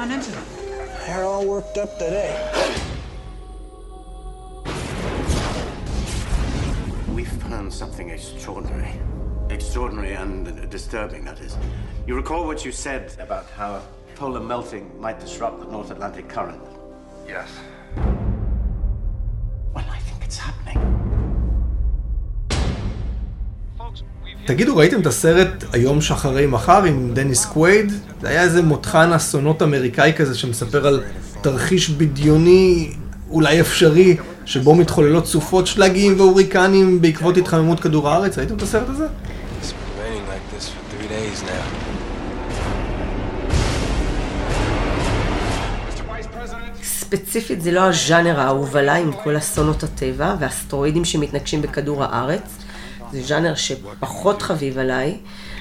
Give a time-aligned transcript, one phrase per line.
[0.00, 0.44] gone into them?
[1.06, 2.32] They're all worked up today.
[7.12, 8.98] We've found something extraordinary.
[9.50, 11.54] Extraordinary and disturbing, that is.
[12.06, 13.82] You recall what you said about how
[14.14, 16.62] polar melting might disrupt the North Atlantic current?
[17.28, 17.50] Yes.
[19.74, 20.99] Well, I think it's happening.
[24.50, 27.92] תגידו, ראיתם את הסרט היום שאחרי מחר עם דניס קווייד?
[28.20, 31.02] זה היה איזה מותחן אסונות אמריקאי כזה שמספר על
[31.40, 32.92] תרחיש בדיוני,
[33.30, 38.38] אולי אפשרי, שבו מתחוללות סופות שלגים והוריקנים בעקבות התחממות כדור הארץ.
[38.38, 39.06] ראיתם את הסרט הזה?
[39.06, 41.64] It's been raining like this for three days now.
[46.82, 52.59] ספציפית זה לא הז'אנר האהוב עליי עם כל אסונות הטבע והאסטרואידים שמתנגשים בכדור הארץ.
[53.12, 55.16] זה ז'אנר שפחות חביב עליי.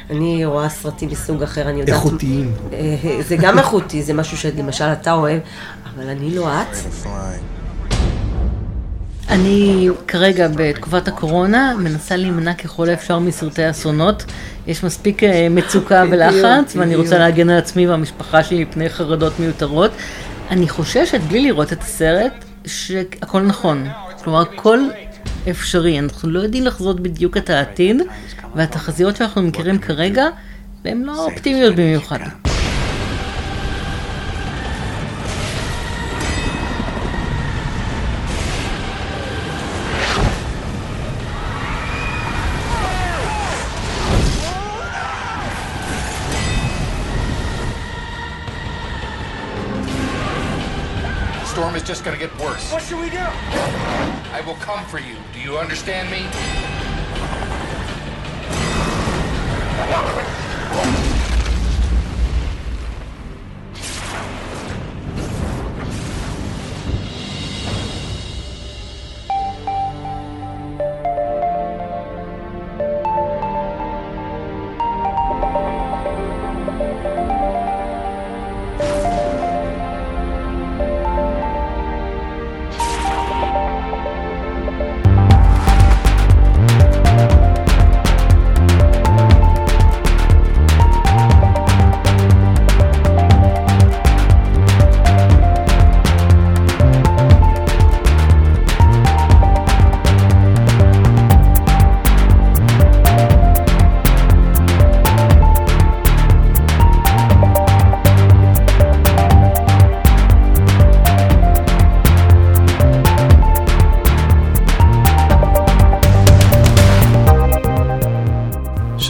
[0.10, 1.96] אני רואה סרטים מסוג אחר, אני יודעת...
[1.96, 2.54] איכותיים.
[2.74, 2.96] אה,
[3.28, 5.40] זה גם איכותי, זה משהו שלמשל אתה אוהב,
[5.96, 6.78] אבל אני לא את.
[9.30, 14.26] אני כרגע בתקופת הקורונה מנסה להימנע ככל האפשר מסרטי אסונות.
[14.68, 16.96] יש מספיק אה, מצוקה ולחץ, ואני.
[16.96, 19.92] רוצה להגן על עצמי והמשפחה שלי מפני חרדות מיותרות.
[20.52, 23.88] אני חוששת, בלי לראות את הסרט, שהכל נכון.
[24.24, 24.80] כלומר, הכל
[25.50, 26.00] אפשרי.
[26.00, 28.02] אנחנו לא יודעים לחזות בדיוק את העתיד,
[28.56, 30.26] והתחזיות שאנחנו מכירים כרגע,
[30.86, 32.20] הן לא אופטימיות במיוחד.
[51.90, 52.72] Just gonna get worse.
[52.72, 53.18] What should we do?
[53.18, 55.16] I will come for you.
[55.34, 56.20] Do you understand me?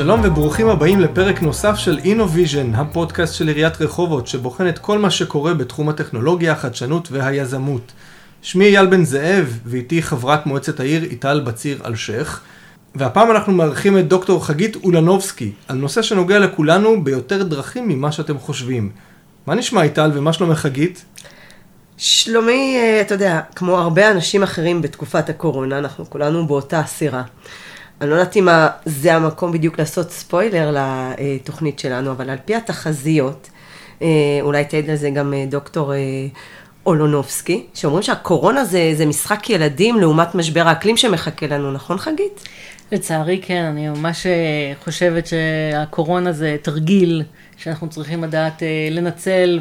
[0.10, 5.10] שלום וברוכים הבאים לפרק נוסף של InnoVision, הפודקאסט של עיריית רחובות, שבוחן את כל מה
[5.10, 7.92] שקורה בתחום הטכנולוגיה, החדשנות והיזמות.
[8.42, 12.42] שמי אייל בן זאב, ואיתי חברת מועצת העיר איטל בציר אלשיך.
[12.96, 18.40] והפעם אנחנו מארחים את דוקטור חגית אולנובסקי, על נושא שנוגע לכולנו ביותר דרכים ממה שאתם
[18.40, 18.90] חושבים.
[19.48, 21.06] מה נשמע איטל ומה שלומך חגית?
[21.98, 27.24] שלומי, אה, אתה יודע, כמו הרבה אנשים אחרים בתקופת הקורונה, אנחנו כולנו באותה סירה.
[28.02, 28.48] אני לא יודעת אם
[28.86, 33.50] זה המקום בדיוק לעשות ספוילר לתוכנית שלנו, אבל על פי התחזיות,
[34.02, 34.08] אה,
[34.42, 35.98] אולי תעיד על זה גם אה, דוקטור אה,
[36.86, 42.48] אולונובסקי, שאומרים שהקורונה זה, זה משחק ילדים לעומת משבר האקלים שמחכה לנו, נכון חגית?
[42.92, 44.26] לצערי כן, אני ממש
[44.84, 47.24] חושבת שהקורונה זה תרגיל
[47.58, 49.60] שאנחנו צריכים לדעת לנצל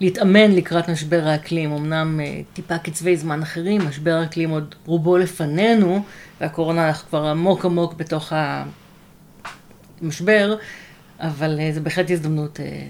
[0.00, 1.72] ולהתאמן לקראת משבר האקלים.
[1.72, 2.20] אמנם
[2.52, 6.02] טיפה קצבי זמן אחרים, משבר האקלים עוד רובו לפנינו,
[6.40, 8.32] והקורונה אנחנו כבר עמוק עמוק בתוך
[10.02, 10.56] המשבר,
[11.20, 12.86] אבל אה, זה בהחלט הזדמנות אה,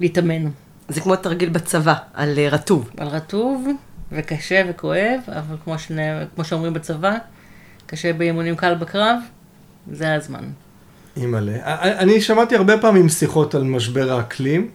[0.00, 0.50] להתאמן.
[0.88, 2.90] זה כמו תרגיל בצבא, על אה, רטוב.
[2.96, 3.66] על רטוב
[4.12, 6.02] וקשה וכואב, אבל כמו, שני,
[6.34, 7.16] כמו שאומרים בצבא,
[7.86, 9.18] קשה באימונים קל בקרב,
[9.92, 10.44] זה הזמן.
[11.16, 11.52] אימא'לה.
[11.98, 14.70] אני שמעתי הרבה פעמים שיחות על משבר האקלים,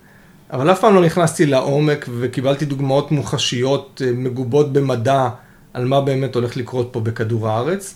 [0.51, 5.29] אבל אף פעם לא נכנסתי לעומק וקיבלתי דוגמאות מוחשיות אה, מגובות במדע
[5.73, 7.95] על מה באמת הולך לקרות פה בכדור הארץ.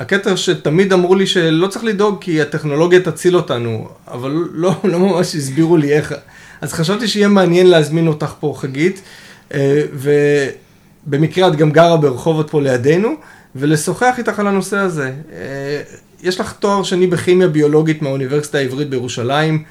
[0.00, 5.34] הקטע שתמיד אמרו לי שלא צריך לדאוג כי הטכנולוגיה תציל אותנו, אבל לא, לא ממש
[5.34, 6.14] הסבירו לי איך.
[6.60, 9.02] אז חשבתי שיהיה מעניין להזמין אותך פה, חגית,
[9.54, 9.82] אה,
[11.06, 13.08] ובמקרה את גם גרה ברחובות פה לידינו,
[13.56, 15.12] ולשוחח איתך על הנושא הזה.
[15.32, 15.82] אה,
[16.22, 19.64] יש לך תואר שני בכימיה ביולוגית מהאוניברסיטה העברית בירושלים,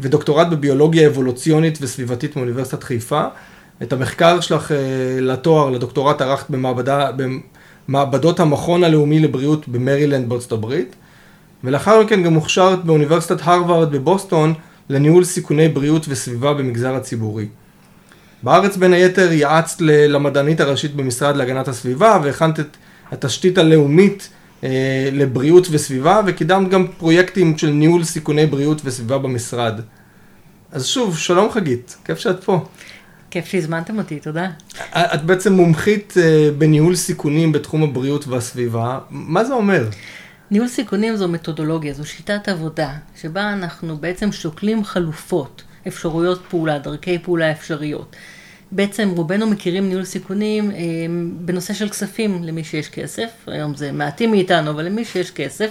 [0.00, 3.24] ודוקטורט בביולוגיה אבולוציונית וסביבתית מאוניברסיטת חיפה.
[3.82, 4.76] את המחקר שלך אה,
[5.20, 7.10] לתואר, לדוקטורט ערכת במעבדה,
[7.88, 10.94] במעבדות המכון הלאומי לבריאות במרילנד בארצות הברית,
[11.64, 14.54] ולאחר מכן גם הוכשרת באוניברסיטת הרווארד בבוסטון
[14.90, 17.46] לניהול סיכוני בריאות וסביבה במגזר הציבורי.
[18.42, 22.76] בארץ בין היתר יעצת למדענית הראשית במשרד להגנת הסביבה והכנת את
[23.12, 24.28] התשתית הלאומית
[24.64, 29.80] אה, לבריאות וסביבה וקידמת גם פרויקטים של ניהול סיכוני בריאות וסביבה במשרד.
[30.72, 32.64] אז שוב, שלום חגית, כיף שאת פה.
[33.36, 34.50] כיף שהזמנתם אותי, תודה.
[34.94, 39.88] את בעצם מומחית אה, בניהול סיכונים בתחום הבריאות והסביבה, מה זה אומר?
[40.50, 47.18] ניהול סיכונים זו מתודולוגיה, זו שיטת עבודה, שבה אנחנו בעצם שוקלים חלופות, אפשרויות פעולה, דרכי
[47.18, 48.16] פעולה אפשריות.
[48.72, 50.76] בעצם רובנו מכירים ניהול סיכונים אה,
[51.40, 55.70] בנושא של כספים למי שיש כסף, היום זה מעטים מאיתנו, אבל למי שיש כסף,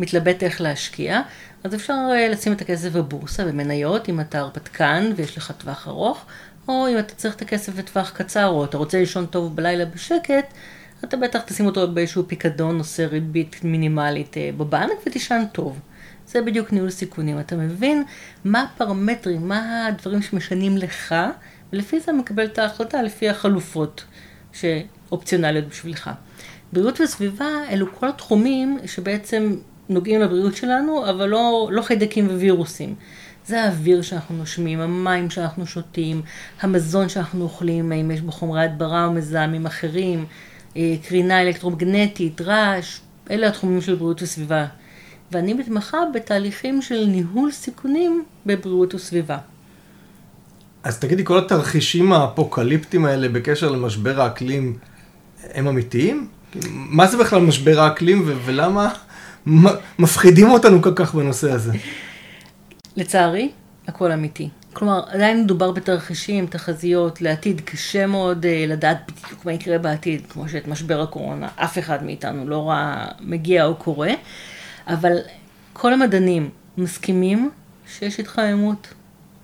[0.00, 1.20] מתלבט איך להשקיע,
[1.64, 6.24] אז אפשר אה, לשים את הכסף בבורסה, במניות, אם אתה הרפתקן ויש לך טווח ארוך,
[6.68, 10.54] או אם אתה צריך את הכסף לטווח קצר, או אתה רוצה לישון טוב בלילה בשקט,
[11.04, 15.80] אתה בטח תשים אותו באיזשהו פיקדון, עושה ריבית מינימלית אה, בבנק ותישן טוב.
[16.26, 17.40] זה בדיוק ניהול סיכונים.
[17.40, 18.04] אתה מבין
[18.44, 21.14] מה הפרמטרים, מה הדברים שמשנים לך,
[21.72, 24.04] ולפי זה מקבל את ההחלטה לפי החלופות
[24.52, 26.10] שאופציונליות בשבילך.
[26.72, 29.56] בריאות וסביבה אלו כל התחומים שבעצם
[29.88, 32.94] נוגעים לבריאות שלנו, אבל לא, לא חיידקים ווירוסים.
[33.46, 36.22] זה האוויר שאנחנו נושמים, המים שאנחנו שותים,
[36.60, 40.24] המזון שאנחנו אוכלים, האם יש בו חומרי הדברה או מזהמים אחרים,
[40.76, 43.00] אה, קרינה אלקטרומגנטית, רעש,
[43.30, 44.66] אלה התחומים של בריאות וסביבה.
[45.32, 49.38] ואני מתמחה בתהליכים של ניהול סיכונים בבריאות וסביבה.
[50.82, 54.78] אז תגידי, כל התרחישים האפוקליפטיים האלה בקשר למשבר האקלים,
[55.54, 56.28] הם אמיתיים?
[56.70, 58.88] מה זה בכלל משבר האקלים ולמה
[59.98, 61.72] מפחידים אותנו כל כך בנושא הזה?
[62.96, 63.50] לצערי,
[63.88, 64.48] הכל אמיתי.
[64.72, 70.48] כלומר, עדיין מדובר בתרחישים, תחזיות לעתיד, קשה מאוד uh, לדעת בדיוק מה יקרה בעתיד, כמו
[70.48, 74.10] שאת משבר הקורונה, אף אחד מאיתנו לא ראה מגיע או קורה,
[74.86, 75.16] אבל
[75.72, 77.50] כל המדענים מסכימים
[77.86, 78.94] שיש התחממות.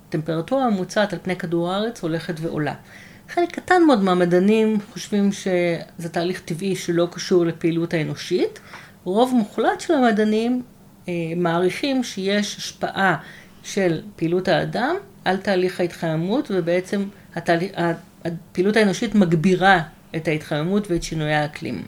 [0.08, 2.74] טמפרטורה הממוצעת על פני כדור הארץ הולכת ועולה.
[3.28, 8.60] חלק קטן מאוד מהמדענים חושבים שזה תהליך טבעי שלא קשור לפעילות האנושית.
[9.04, 10.62] רוב מוחלט של המדענים
[11.36, 13.16] מעריכים שיש השפעה
[13.62, 17.04] של פעילות האדם על תהליך ההתחממות, ובעצם
[17.34, 17.72] התהליך,
[18.24, 19.80] הפעילות האנושית מגבירה
[20.16, 21.82] את ההתחממות ואת שינויי האקלים.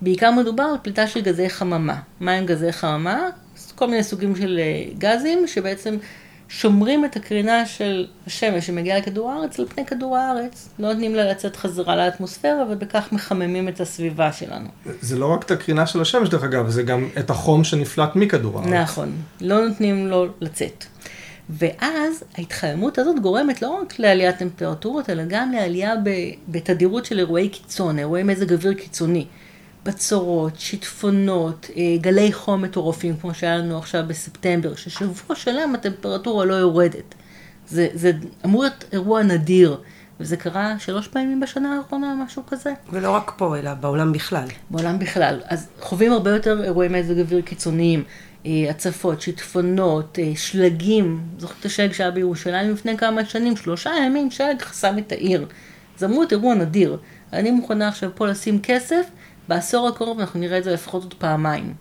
[0.00, 2.00] בעיקר מדובר על פליטה של גזי חממה.
[2.20, 3.28] מה הם גזי חממה?
[3.74, 5.96] כל מיני סוגים של אה, גזים שבעצם
[6.48, 10.68] שומרים את הקרינה של השמש שמגיעה לכדור הארץ על פני כדור הארץ.
[10.78, 14.68] לא נותנים לה לצאת חזרה לאטמוספירה ובכך מחממים את הסביבה שלנו.
[15.00, 18.58] זה לא רק את הקרינה של השמש דרך אגב, זה גם את החום שנפלט מכדור
[18.58, 18.72] הארץ.
[18.72, 20.84] נכון, לא נותנים לו לצאת.
[21.50, 25.94] ואז ההתחממות הזאת גורמת לא רק לעליית טמפרטורות, אלא גם לעלייה
[26.48, 29.26] בתדירות של אירועי קיצון, אירועי מזג אוויר קיצוני.
[29.88, 36.54] בצורות, שיטפונות, אה, גלי חום מטורפים, כמו שהיה לנו עכשיו בספטמבר, ששבוע שלם הטמפרטורה לא
[36.54, 37.14] יורדת.
[37.68, 38.12] זה, זה
[38.44, 39.80] אמור להיות אירוע נדיר,
[40.20, 42.72] וזה קרה שלוש פעמים בשנה האחרונה, משהו כזה.
[42.92, 44.46] ולא רק פה, אלא בעולם בכלל.
[44.70, 45.40] בעולם בכלל.
[45.46, 48.04] אז חווים הרבה יותר אירועי מזג אוויר קיצוניים,
[48.46, 51.20] אה, הצפות, שיטפונות, אה, שלגים.
[51.38, 55.46] זוכרת את השלג שהיה בירושלים לפני כמה שנים, שלושה ימים שלג חסם את העיר.
[55.98, 56.98] זה אמור להיות אירוע נדיר.
[57.32, 59.06] אני מוכנה עכשיו פה לשים כסף
[59.48, 61.74] בעשור הקרוב אנחנו נראה את זה לפחות עוד פעמיים.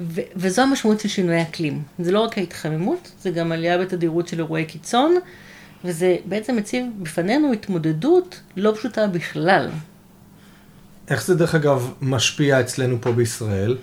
[0.00, 1.82] ו- וזו המשמעות של שינוי אקלים.
[1.98, 5.16] זה לא רק ההתחממות, זה גם עלייה בתדירות של אירועי קיצון,
[5.84, 9.68] וזה בעצם מציב בפנינו התמודדות לא פשוטה בכלל.
[11.08, 13.76] איך זה דרך אגב משפיע אצלנו פה בישראל?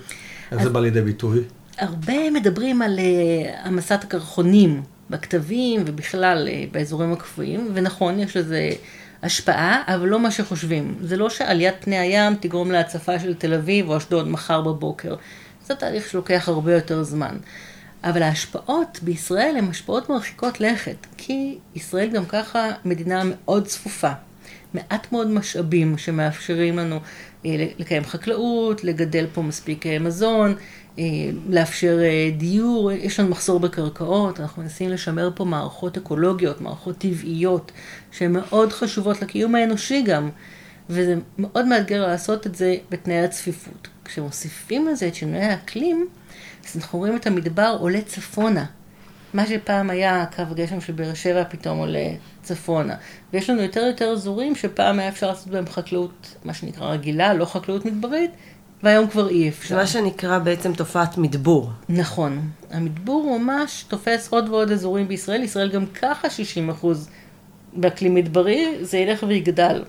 [0.51, 1.39] איך זה בא לידי ביטוי?
[1.77, 8.69] הרבה מדברים על uh, המסת הקרחונים בכתבים ובכלל uh, באזורים הקפואים, ונכון, יש לזה
[9.23, 10.95] השפעה, אבל לא מה שחושבים.
[11.01, 15.15] זה לא שעליית פני הים תגרום להצפה של תל אביב או אשדוד מחר בבוקר.
[15.65, 17.37] זה תהליך שלוקח הרבה יותר זמן.
[18.03, 24.11] אבל ההשפעות בישראל הן השפעות מרחיקות לכת, כי ישראל גם ככה מדינה מאוד צפופה.
[24.73, 26.99] מעט מאוד משאבים שמאפשרים לנו
[27.45, 30.55] אה, לקיים חקלאות, לגדל פה מספיק אה, מזון,
[31.49, 31.97] לאפשר
[32.37, 37.71] דיור, יש לנו מחסור בקרקעות, אנחנו מנסים לשמר פה מערכות אקולוגיות, מערכות טבעיות,
[38.11, 40.29] שהן מאוד חשובות לקיום האנושי גם,
[40.89, 43.87] וזה מאוד מאתגר לעשות את זה בתנאי הצפיפות.
[44.05, 46.07] כשמוסיפים לזה את שינויי האקלים,
[46.65, 48.65] אז אנחנו רואים את המדבר עולה צפונה.
[49.33, 52.09] מה שפעם היה קו הגשם של באר שבע פתאום עולה
[52.43, 52.95] צפונה.
[53.33, 57.45] ויש לנו יותר ויותר אזורים שפעם היה אפשר לעשות בהם חקלאות, מה שנקרא רגילה, לא
[57.45, 58.31] חקלאות מדברית,
[58.83, 59.67] והיום כבר אי אפשר.
[59.67, 61.69] זה מה שנקרא בעצם תופעת מדבור.
[61.89, 62.49] נכון.
[62.71, 65.43] המדבור ממש תופס עוד ועוד אזורים בישראל.
[65.43, 67.09] ישראל גם ככה 60 אחוז
[67.73, 69.83] באקלים מדברי, זה ילך ויגדל.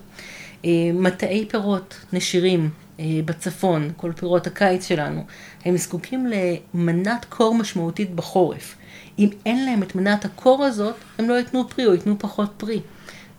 [0.65, 2.69] אה, מטעי פירות, נשירים,
[2.99, 5.23] אה, בצפון, כל פירות הקיץ שלנו,
[5.65, 6.27] הם זקוקים
[6.73, 8.75] למנת קור משמעותית בחורף.
[9.19, 12.81] אם אין להם את מנת הקור הזאת, הם לא ייתנו פרי או ייתנו פחות פרי.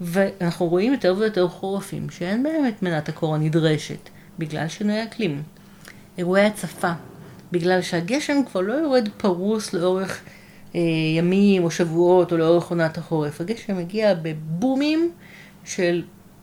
[0.00, 4.09] ואנחנו רואים יותר ויותר חורפים שאין בהם את מנת הקור הנדרשת,
[4.40, 5.42] בגלל שינוי אקלים.
[6.18, 6.92] אירועי הצפה,
[7.52, 10.20] בגלל שהגשם כבר לא יורד פרוס לאורך
[10.75, 10.80] אה,
[11.18, 13.40] ימים או שבועות או לאורך עונת החורף.
[13.40, 15.11] הגשם מגיע בבומים
[15.64, 16.02] של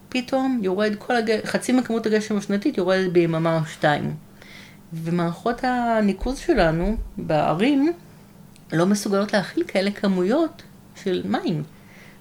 [0.10, 4.16] פתאום יורד כל הגשם, חצי מכמות הגשם השנתית יורדת ביממה או שתיים.
[4.94, 7.94] ומערכות הניקוז שלנו בערים
[8.74, 10.64] לא מסוגלות להכיל כאלה כמויות
[11.04, 11.64] של מים,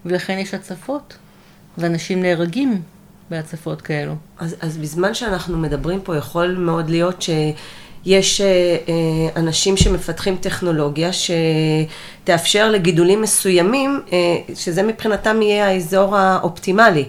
[0.05, 1.17] ולכן יש הצפות,
[1.79, 2.83] ואנשים נהרגים
[3.31, 4.15] בהצפות כאלו.
[4.39, 8.47] אז, אז בזמן שאנחנו מדברים פה, יכול מאוד להיות שיש אה,
[8.89, 14.19] אה, אנשים שמפתחים טכנולוגיה שתאפשר לגידולים מסוימים, אה,
[14.55, 17.05] שזה מבחינתם יהיה האזור האופטימלי.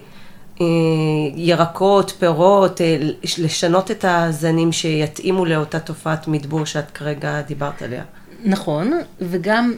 [1.35, 2.81] ירקות, פירות,
[3.37, 8.03] לשנות את הזנים שיתאימו לאותה תופעת מדבור שאת כרגע דיברת עליה.
[8.43, 9.73] נכון, וגם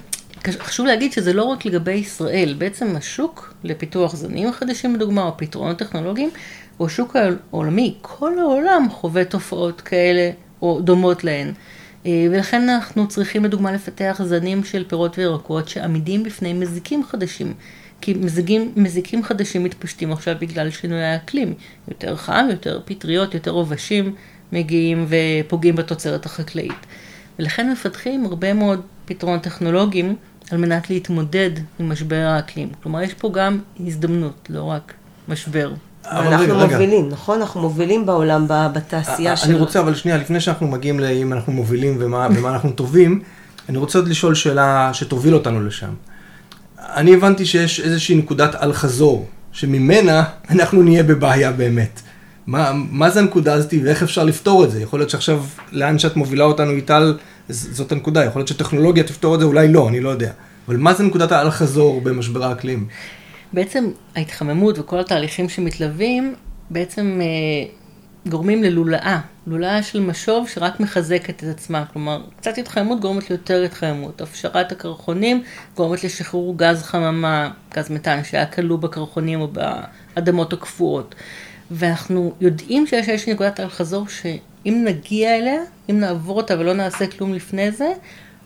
[0.47, 5.77] חשוב להגיד שזה לא רק לגבי ישראל, בעצם השוק לפיתוח זנים חדשים לדוגמה, או פתרונות
[5.77, 6.29] טכנולוגיים,
[6.77, 7.95] הוא השוק העולמי.
[8.01, 10.31] כל העולם חווה תופעות כאלה,
[10.61, 11.51] או דומות להן.
[12.05, 17.53] אה, ולכן אנחנו צריכים לדוגמה לפתח זנים של פירות וירקות שעמידים בפני מזיקים חדשים.
[18.01, 21.53] כי מזיקים, מזיקים חדשים מתפשטים עכשיו בגלל שינוי האקלים.
[21.87, 24.15] יותר חם, יותר פטריות, יותר עובשים
[24.51, 26.85] מגיעים ופוגעים בתוצרת החקלאית.
[27.39, 30.15] ולכן מפתחים הרבה מאוד פתרונות טכנולוגיים
[30.51, 32.69] על מנת להתמודד עם משבר האקלים.
[32.83, 34.93] כלומר, יש פה גם הזדמנות, לא רק
[35.27, 35.71] משבר.
[36.05, 37.13] אנחנו רגע, מובילים, רגע.
[37.13, 37.41] נכון?
[37.41, 39.49] אנחנו מובילים בעולם, בתעשייה של...
[39.49, 43.21] אני רוצה, אבל שנייה, לפני שאנחנו מגיעים לאם אנחנו מובילים ומה, ומה אנחנו טובים,
[43.69, 45.93] אני רוצה עוד לשאול שאלה שתוביל אותנו לשם.
[46.79, 52.01] אני הבנתי שיש איזושהי נקודת אל-חזור, שממנה אנחנו נהיה בבעיה באמת.
[52.47, 54.81] מה, מה זה הנקודה הזאת ואיך אפשר לפתור את זה?
[54.81, 57.17] יכול להיות שעכשיו, לאן שאת מובילה אותנו, איטל,
[57.49, 58.25] זאת הנקודה.
[58.25, 60.31] יכול להיות שטכנולוגיה תפתור את זה, אולי לא, אני לא יודע.
[60.67, 62.87] אבל מה זה נקודת האל-חזור במשבר האקלים?
[63.53, 66.35] בעצם ההתחממות וכל התהליכים שמתלווים,
[66.69, 67.71] בעצם אה,
[68.29, 74.21] גורמים ללולאה, לולאה של משוב שרק מחזקת את עצמה, כלומר, קצת התחממות גורמת ליותר התחממות,
[74.21, 75.43] הפשרת הקרחונים
[75.75, 81.15] גורמת לשחרור גז חממה, גז מתאן שהיה כלוא בקרחונים או באדמות הקפואות.
[81.71, 84.07] ואנחנו יודעים שיש איזושהי נקודת אל-חזור
[84.63, 87.93] שאם נגיע אליה, אם נעבור אותה ולא נעשה כלום לפני זה,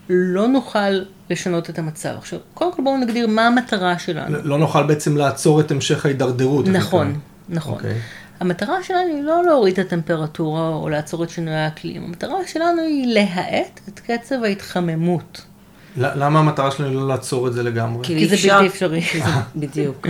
[0.10, 2.16] לא נוכל לשנות את המצב.
[2.18, 4.38] עכשיו, קודם כל בואו נגדיר מה המטרה שלנו.
[4.44, 6.68] לא נוכל בעצם לעצור את המשך ההידרדרות.
[6.68, 7.74] נכון, נכון.
[7.74, 7.78] Okay.
[7.78, 8.00] אוקיי.
[8.40, 13.14] המטרה שלנו היא לא להוריד את הטמפרטורה או לעצור את שינוי האקלים, המטרה שלנו היא
[13.14, 15.42] להאט את קצב ההתחממות.
[15.98, 18.06] למה המטרה שלנו לא לעצור את זה לגמרי?
[18.06, 19.02] כי זה בלתי אפשרי.
[19.56, 20.08] בדיוק.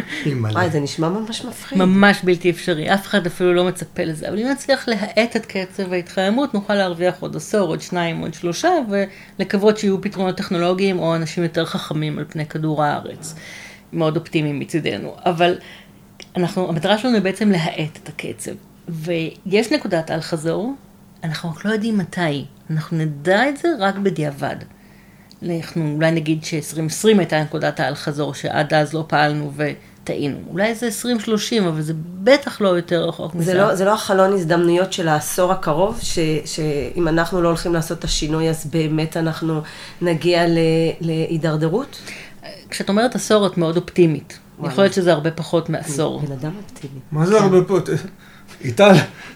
[0.51, 1.77] וואי, זה נשמע ממש מפחיד.
[1.77, 4.29] ממש בלתי אפשרי, אף אחד אפילו לא מצפה לזה.
[4.29, 8.69] אבל אם נצליח להאט את קצב ההתחממות, נוכל להרוויח עוד עשור, עוד שניים, עוד שלושה,
[9.39, 13.35] ולקוות שיהיו פתרונות טכנולוגיים או אנשים יותר חכמים על פני כדור הארץ.
[13.93, 15.15] מאוד אופטימיים מצידנו.
[15.25, 15.55] אבל
[16.37, 18.51] אנחנו, המטרה שלנו היא בעצם להאט את הקצב.
[18.89, 20.73] ויש נקודת אל חזור,
[21.23, 22.45] אנחנו רק לא יודעים מתי.
[22.69, 24.55] אנחנו נדע את זה רק בדיעבד.
[25.49, 30.37] אנחנו אולי נגיד ש-2020 הייתה נקודת האל חזור, שעד אז לא פעלנו וטעינו.
[30.49, 33.53] אולי זה 2030, אבל זה בטח לא יותר רחוק מזה.
[33.53, 38.03] לא, זה לא החלון הזדמנויות של העשור הקרוב, ש, שאם אנחנו לא הולכים לעשות את
[38.03, 39.61] השינוי, אז באמת אנחנו
[40.01, 40.43] נגיע
[41.01, 42.01] להידרדרות?
[42.69, 44.39] כשאת אומרת עשור, את מאוד אופטימית.
[44.63, 46.19] יכול להיות שזה הרבה פחות מעשור.
[46.19, 46.99] בן אדם אופטימי.
[47.11, 47.89] מה זה הרבה פחות?
[48.63, 48.93] איטל,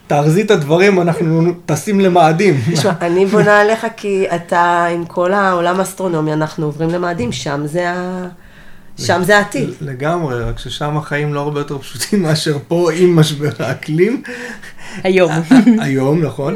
[0.07, 2.62] תארזי את הדברים, אנחנו טסים למאדים.
[2.74, 7.89] תשמע, אני בונה עליך כי אתה, עם כל העולם האסטרונומי, אנחנו עוברים למאדים, שם זה
[7.89, 8.27] ה...
[8.98, 9.69] שם זה העתיד.
[9.81, 14.22] לגמרי, רק ששם החיים לא הרבה יותר פשוטים מאשר פה עם משבר האקלים.
[15.03, 15.31] היום.
[15.79, 16.55] היום, נכון.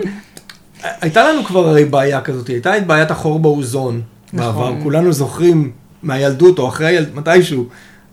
[1.02, 4.02] הייתה לנו כבר הרי בעיה כזאת, הייתה את בעיית החור באוזון
[4.34, 4.80] בעבר, נכון.
[4.84, 5.72] כולנו זוכרים
[6.04, 7.66] מהילדות או אחרי הילד, מתישהו,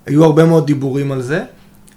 [0.06, 1.42] היו הרבה מאוד דיבורים על זה.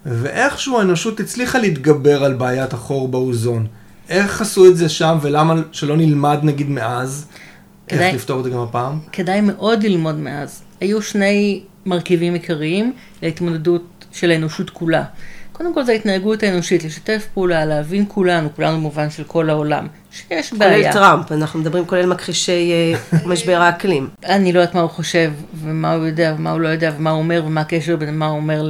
[0.05, 3.67] ואיכשהו האנושות הצליחה להתגבר על בעיית החור באוזון.
[4.09, 7.25] איך עשו את זה שם ולמה שלא נלמד נגיד מאז?
[7.87, 8.99] כדאי, איך לפתור את זה גם הפעם?
[9.11, 10.61] כדאי מאוד ללמוד מאז.
[10.79, 15.03] היו שני מרכיבים עיקריים להתמודדות של האנושות כולה.
[15.51, 20.53] קודם כל זה ההתנהגות האנושית, לשתף פעולה, להבין כולנו, כולנו במובן של כל העולם, שיש
[20.53, 20.91] בעיה.
[20.91, 24.09] כולל טראמפ, אנחנו מדברים כולל מכחישי אה, משבר האקלים.
[24.25, 27.19] אני לא יודעת מה הוא חושב, ומה הוא יודע, ומה הוא לא יודע, ומה הוא
[27.19, 28.61] אומר, ומה הקשר בין מה הוא אומר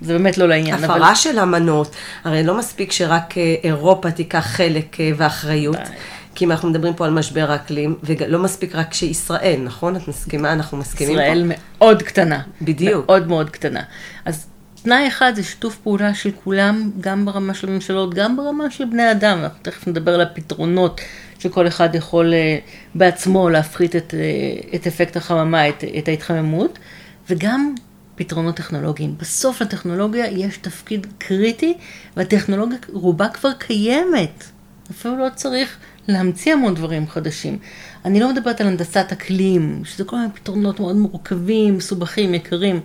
[0.00, 0.84] זה באמת לא לעניין.
[0.84, 1.14] הפרה אבל...
[1.14, 5.78] של אמנות, הרי לא מספיק שרק אה, אירופה תיקח חלק אה, ואחריות.
[6.34, 9.96] כי אם אנחנו מדברים פה על משבר האקלים, ולא מספיק רק שישראל, נכון?
[9.96, 10.52] את מסכימה?
[10.52, 11.32] אנחנו מסכימים ישראל פה.
[11.32, 12.40] ישראל מאוד קטנה.
[12.62, 13.06] בדיוק.
[13.06, 13.80] מאוד מאוד קטנה.
[14.24, 14.46] אז
[14.82, 19.10] תנאי אחד זה שיתוף פעולה של כולם, גם ברמה של הממשלות, גם ברמה של בני
[19.10, 19.38] אדם.
[19.38, 21.00] אנחנו תכף נדבר על הפתרונות
[21.38, 22.58] שכל אחד יכול אה,
[22.94, 26.78] בעצמו להפחית את, אה, את אפקט החממה, את, את ההתחממות,
[27.30, 27.74] וגם
[28.20, 29.14] פתרונות טכנולוגיים.
[29.18, 31.74] בסוף לטכנולוגיה יש תפקיד קריטי,
[32.16, 34.44] והטכנולוגיה רובה כבר קיימת.
[34.90, 35.76] אפילו לא צריך
[36.08, 37.58] להמציא המון דברים חדשים.
[38.04, 42.80] אני לא מדברת על הנדסת אקלים, שזה כל מיני פתרונות מאוד מורכבים, מסובכים, יקרים.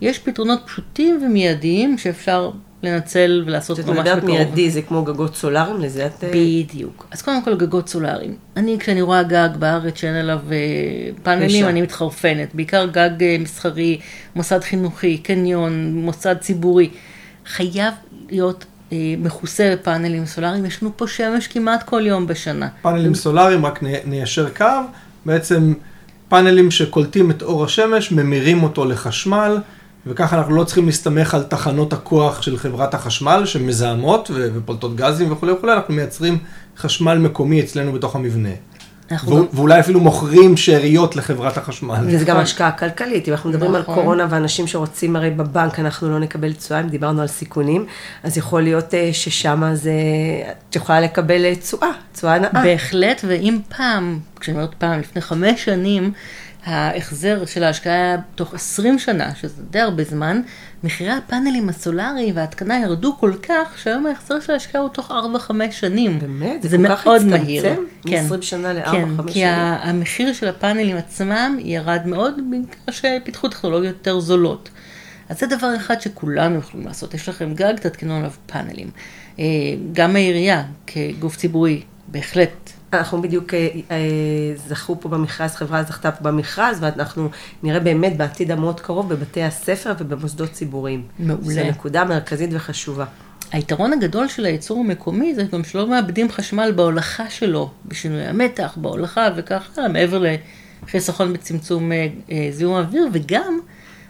[0.00, 2.50] יש פתרונות פשוטים ומיידיים שאפשר
[2.82, 4.02] לנצל ולעשות ממש בקרוב.
[4.04, 5.80] כשאת מדברת מיידי, זה כמו גגות סולאריים?
[5.80, 6.24] לזה את...
[6.24, 7.06] אה, בדיוק.
[7.10, 8.34] אז קודם כל גגות סולאריים.
[8.56, 10.56] אני, כשאני רואה גג בארץ שאין עליו אה,
[11.22, 11.68] פאנלים, פשע.
[11.68, 12.54] אני מתחרפנת.
[12.54, 13.98] בעיקר גג אה, מסחרי,
[14.36, 16.90] מוסד חינוכי, קניון, מוסד ציבורי.
[17.46, 17.94] חייב
[18.30, 20.64] להיות אה, מכוסה בפאנלים סולאריים.
[20.66, 22.68] יש לנו פה שמש כמעט כל יום בשנה.
[22.82, 24.64] פאנלים סולאריים, רק ני- ניישר קו,
[25.26, 25.72] בעצם
[26.28, 29.56] פאנלים שקולטים את אור השמש, ממירים אותו לחשמל,
[30.06, 35.52] וככה אנחנו לא צריכים להסתמך על תחנות הכוח של חברת החשמל, שמזהמות ופולטות גזים וכולי
[35.52, 36.38] וכולי, אנחנו מייצרים
[36.78, 38.48] חשמל מקומי אצלנו בתוך המבנה.
[38.48, 41.96] ו- גם- ואולי אפילו מוכרים שאריות לחברת החשמל.
[42.06, 43.94] וזה גם השקעה כלכלית, אם אנחנו מדברים על נכון.
[43.94, 47.86] קורונה ואנשים שרוצים הרי בבנק אנחנו לא נקבל תשואה, אם דיברנו על סיכונים,
[48.22, 49.92] אז יכול להיות אה, ששם זה,
[50.70, 52.50] את יכולה לקבל אה, תשואה, תשואה נאה.
[52.64, 56.12] בהחלט, ואם פעם, כשאני אומרת פעם, לפני חמש שנים,
[56.66, 60.40] ההחזר של ההשקעה תוך 20 שנה, שזה די הרבה זמן,
[60.84, 65.14] מחירי הפאנלים הסולאריים וההתקנה ירדו כל כך, שהיום ההחזר של ההשקעה הוא תוך 4-5
[65.70, 66.18] שנים.
[66.18, 66.62] באמת?
[66.62, 67.42] זה זה כל כך מאוד הצטמצם?
[67.44, 67.64] מהיר.
[68.04, 69.28] מ-20 שנה ל-4-5 כן, שנים?
[69.28, 72.64] כי ה- המחיר של הפאנלים עצמם ירד מאוד, בגלל
[73.20, 74.68] שפיתחו טכנולוגיות יותר זולות.
[75.28, 77.14] אז זה דבר אחד שכולנו יכולים לעשות.
[77.14, 78.90] יש לכם גג, תתקנו עליו פאנלים.
[79.38, 79.44] אה,
[79.92, 83.96] גם העירייה, כגוף ציבורי, בהחלט אנחנו בדיוק אה, אה,
[84.56, 87.28] זכו פה במכרז, חברה זכתה פה במכרז, ואנחנו
[87.62, 91.02] נראה באמת בעתיד המאוד קרוב בבתי הספר ובמוסדות ציבוריים.
[91.18, 91.42] מעולה.
[91.42, 93.04] זו נקודה מרכזית וחשובה.
[93.52, 99.28] היתרון הגדול של הייצור המקומי זה גם שלא מאבדים חשמל בהולכה שלו, בשינוי המתח, בהולכה
[99.36, 100.24] וכך הלאה, מעבר
[100.82, 102.08] לחיסכון בצמצום אה,
[102.50, 103.58] זיהום האוויר, וגם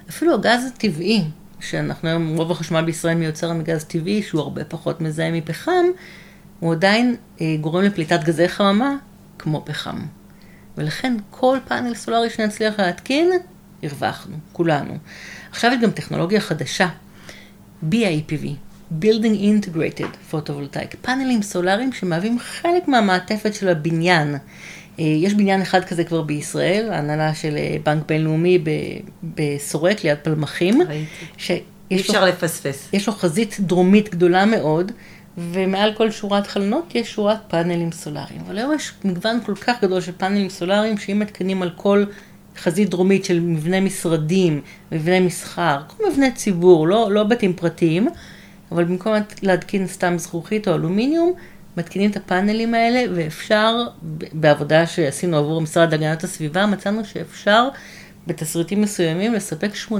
[0.08, 1.24] אפילו הגז הטבעי,
[1.60, 5.84] שאנחנו היום, רוב החשמל בישראל מיוצר מגז טבעי, שהוא הרבה פחות מזהם מפחם,
[6.60, 8.96] הוא עדיין אה, גורם לפליטת גזי חממה
[9.38, 9.98] כמו פחם.
[10.78, 13.30] ולכן כל פאנל סולארי שנצליח להתקין,
[13.82, 14.94] הרווחנו, כולנו.
[15.50, 16.88] עכשיו יש גם טכנולוגיה חדשה,
[17.90, 18.46] BIPV,
[19.00, 24.34] Building Integrated Photovoltaic, פאנלים סולאריים שמהווים חלק מהמעטפת של הבניין.
[24.34, 28.64] אה, יש בניין אחד כזה כבר בישראל, ההנהלה של אה, בנק בינלאומי
[29.22, 31.62] בסורק ליד פלמחים, ראיתי.
[31.90, 32.88] אי לו אפשר לפספס.
[32.92, 34.92] יש לו חזית דרומית גדולה מאוד,
[35.38, 38.40] ומעל כל שורת חלונות יש שורת פאנלים סולאריים.
[38.46, 42.04] אבל היום יש מגוון כל כך גדול של פאנלים סולאריים, שאם מתקנים על כל
[42.58, 44.60] חזית דרומית של מבנה משרדים,
[44.92, 48.08] מבנה מסחר, כל מבנה ציבור, לא, לא בתים פרטיים,
[48.72, 51.32] אבל במקום להתקין סתם זכוכית או אלומיניום,
[51.76, 53.86] מתקינים את הפאנלים האלה, ואפשר,
[54.32, 57.68] בעבודה שעשינו עבור המשרד להגנת הסביבה, מצאנו שאפשר
[58.26, 59.92] בתסריטים מסוימים לספק 80%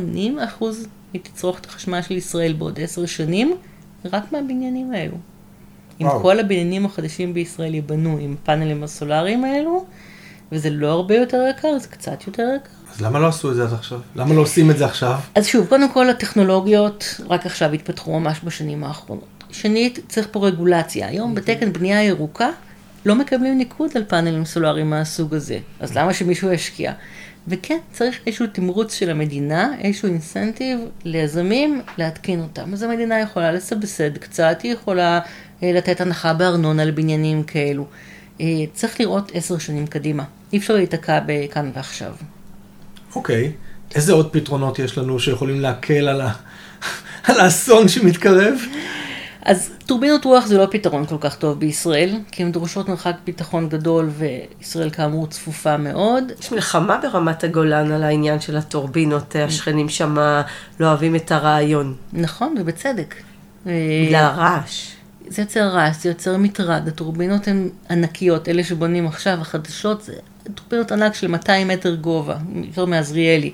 [1.14, 3.57] מתצרוכת החשמל של ישראל בעוד עשר שנים,
[4.12, 5.16] רק מהבניינים האלו.
[6.01, 6.07] אם.
[6.23, 9.85] כל הבניינים החדשים בישראל ייבנו עם הפאנלים הסולאריים האלו,
[10.53, 12.71] וזה לא הרבה יותר יקר, זה קצת יותר יקר.
[12.95, 14.01] אז למה לא עשו את זה עד עכשיו?
[14.16, 15.19] למה לא עושים את זה עכשיו?
[15.35, 19.45] אז שוב, קודם כל הטכנולוגיות רק עכשיו התפתחו ממש בשנים האחרונות.
[19.51, 21.09] שנית, צריך פה רגולציה.
[21.09, 22.49] היום בתקן בנייה ירוקה
[23.07, 25.59] לא מקבלים ניקוד על פאנלים סולאריים מהסוג הזה.
[25.81, 26.92] אז למה שמישהו ישקיע?
[27.48, 32.72] וכן, צריך איזשהו תמרוץ של המדינה, איזשהו אינסנטיב ליזמים להתקין אותם.
[32.72, 35.20] אז המדינה יכולה לסבסד קצת, היא יכולה
[35.62, 37.87] אה, לתת הנחה בארנונה לבניינים כאלו.
[38.40, 40.24] אה, צריך לראות עשר שנים קדימה.
[40.52, 42.12] אי אפשר להיתקע בכאן ועכשיו.
[43.16, 43.52] אוקיי.
[43.94, 46.32] איזה עוד פתרונות יש לנו שיכולים להקל על, ה...
[47.28, 48.54] על האסון שמתקרב?
[49.46, 53.68] אז טורבינות רוח זה לא פתרון כל כך טוב בישראל, כי הן דורשות מרחק ביטחון
[53.68, 56.24] גדול, וישראל כאמור צפופה מאוד.
[56.40, 60.16] יש מלחמה ברמת הגולן על העניין של הטורבינות, השכנים שם
[60.80, 63.14] לא אוהבים את הרעיון, נכון, ובצדק.
[63.66, 64.92] בגלל הרעש.
[65.28, 70.12] זה יוצר רעש, זה יוצר מטרד, הטורבינות הן ענקיות, אלה שבונים עכשיו, החדשות, זה
[70.54, 73.52] טורבינות ענק של 200 מטר גובה, יותר מעזריאלי.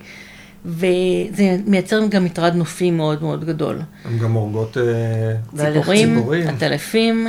[0.64, 3.80] וזה מייצר גם מטרד נופי מאוד מאוד גדול.
[4.04, 6.48] הן גם הורגות אה, ציפורים.
[6.48, 7.28] עטלפים,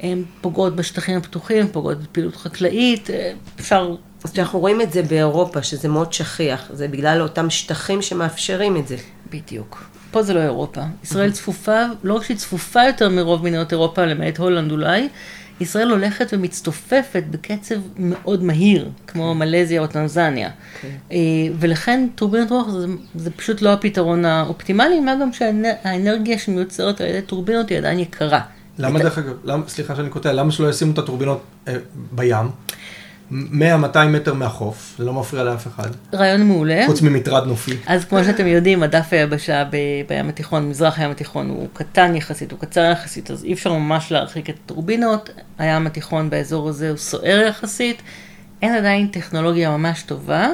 [0.00, 5.62] הן פוגעות בשטחים הפתוחים, פוגעות בפעילות חקלאית, אה, אפשר אז כשאנחנו רואים את זה באירופה,
[5.62, 8.96] שזה מאוד שכיח, זה בגלל אותם שטחים שמאפשרים את זה.
[9.30, 9.84] בדיוק.
[10.10, 10.80] פה זה לא אירופה.
[11.04, 15.08] ישראל צפופה, לא רק שהיא צפופה יותר מרוב מדינות אירופה, למעט הולנד אולי,
[15.60, 20.50] ישראל הולכת ומצטופפת בקצב מאוד מהיר, כמו מלזיה או טנזניה.
[21.12, 21.18] אה,
[21.58, 27.22] ולכן טורבינות רוח זה, זה פשוט לא הפתרון האופטימלי, מה גם שהאנרגיה שמיוצרת על ידי
[27.22, 28.40] טורבינות היא עדיין יקרה
[28.78, 31.76] למה דרך אגב, למה, סליחה שאני קוטע, למה שלא ישימו את הטורבינות אה,
[32.12, 32.46] בים?
[33.30, 33.34] 100-200
[34.08, 35.88] מטר מהחוף, זה לא מפריע לאף אחד.
[36.14, 36.82] רעיון מעולה.
[36.86, 37.76] חוץ ממטרד נופי.
[37.86, 39.76] אז כמו שאתם יודעים, הדף היבשה ב-
[40.08, 44.12] בים התיכון, מזרח הים התיכון, הוא קטן יחסית, הוא קצר יחסית, אז אי אפשר ממש
[44.12, 45.30] להרחיק את הטורבינות.
[45.58, 48.02] הים התיכון באזור הזה הוא סוער יחסית.
[48.62, 50.48] אין עדיין טכנולוגיה ממש טובה,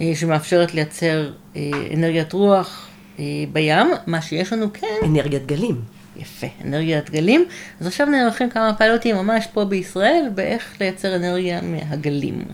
[0.00, 3.86] אה, שמאפשרת לייצר אה, אנרגיית רוח אה, בים.
[4.06, 5.99] מה שיש לנו כן, אנרגיית גלים.
[6.20, 7.44] יפה, אנרגיית גלים.
[7.80, 12.44] אז עכשיו נערכים כמה פיילוטים ממש פה בישראל, באיך לייצר אנרגיה מהגלים.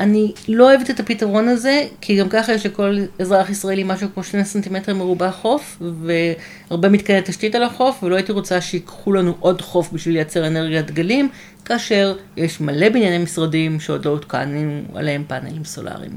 [0.00, 4.24] אני לא אוהבת את הפתרון הזה, כי גם ככה יש לכל אזרח ישראלי משהו כמו
[4.24, 9.60] שני סנטימטר מרובע חוף, והרבה מתקני תשתית על החוף, ולא הייתי רוצה שיקחו לנו עוד
[9.60, 11.28] חוף בשביל לייצר אנרגיית גלים,
[11.64, 16.16] כאשר יש מלא בנייני משרדים שעוד לא הותקנו עליהם פאנלים סולאריים.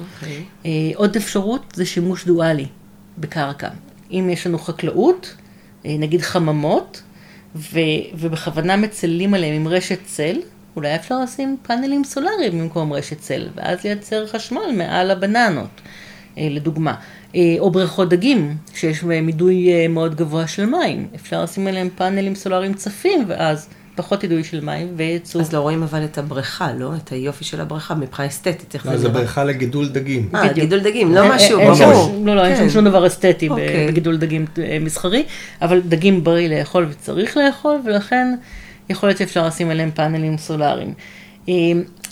[0.00, 0.44] אוקיי.
[0.66, 2.66] אה, עוד אפשרות זה שימוש דואלי
[3.18, 3.68] בקרקע.
[4.10, 5.34] אם יש לנו חקלאות,
[5.84, 7.02] נגיד חממות,
[7.56, 7.78] ו,
[8.14, 10.36] ובכוונה מצלים עליהם עם רשת צל,
[10.76, 15.80] אולי אפשר לשים פאנלים סולאריים במקום רשת צל, ואז לייצר חשמל מעל הבננות,
[16.38, 16.94] אה, לדוגמה.
[17.34, 21.08] אה, או בריכות דגים, שיש בהם אידוי אה, מאוד גבוה של מים.
[21.14, 25.42] אפשר לשים עליהם פאנלים סולאריים צפים, ואז פחות אידוי של מים וייצור.
[25.42, 26.90] אז לא רואים אבל את הבריכה, לא?
[26.96, 29.08] את היופי של הבריכה מבחינה אסתטית, איך לא, זה.
[29.08, 30.28] בריכה לגידול דגים.
[30.34, 30.52] אה.
[30.52, 32.22] גידול דגים, לא אין- משהו, אין שם- ברור.
[32.26, 32.62] לא, לא, אין כן.
[32.62, 33.86] שם שום דבר אסתטי אוקיי.
[33.88, 35.24] בגידול דגים אה, מסחרי,
[35.62, 38.34] אבל דגים בריא לאכול וצריך לאכול, ולכן
[38.90, 40.94] יכול להיות שאפשר לשים עליהם פאנלים סולאריים.
[41.48, 41.54] אה,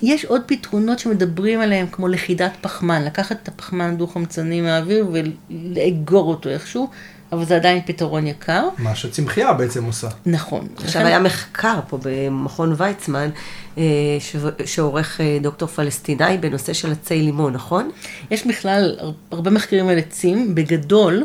[0.02, 5.06] יש עוד פתרונות שמדברים עליהם, כמו לכידת פחמן, לקחת את הפחמן הדו-חמצני מהאוויר
[5.50, 6.88] ולאגור אותו איכשהו,
[7.32, 8.68] אבל זה עדיין פתרון יקר.
[8.78, 10.08] מה שצמחייה בעצם עושה.
[10.26, 10.68] נכון.
[10.76, 13.30] עכשיו לכן- היה מחקר פה במכון ויצמן,
[13.78, 13.82] אה,
[14.20, 17.90] ש- שעורך אה, דוקטור פלסטיני בנושא של עצי לימון, נכון?
[18.30, 18.96] יש בכלל
[19.30, 21.24] הרבה מחקרים על עצים, בגדול,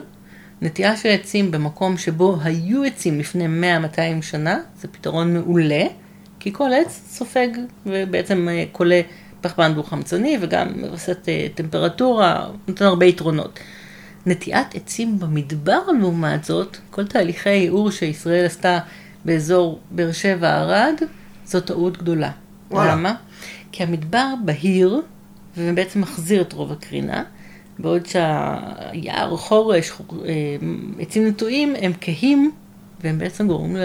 [0.61, 5.83] נטייה של עצים במקום שבו היו עצים לפני 100-200 שנה, זה פתרון מעולה,
[6.39, 7.47] כי כל עץ סופג
[7.85, 9.01] ובעצם אה, כולה
[9.41, 13.59] פחמן דו-חמצני וגם מווסת אה, טמפרטורה, נותן הרבה יתרונות.
[14.27, 18.79] נטיעת עצים במדבר לעומת זאת, כל תהליכי הייעור שישראל עשתה
[19.25, 20.93] באזור באר שבע ערד,
[21.45, 22.31] זו טעות גדולה.
[22.71, 22.91] וואלה.
[22.95, 23.15] למה?
[23.71, 25.01] כי המדבר בהיר,
[25.57, 27.23] ובעצם מחזיר את רוב הקרינה,
[27.79, 30.33] בעוד שהיער, חורש, חור- אה,
[30.99, 32.51] עצים נטועים, הם כהים,
[33.03, 33.77] והם בעצם גורמים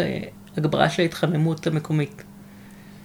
[0.57, 2.22] להגברה של ההתחממות המקומית.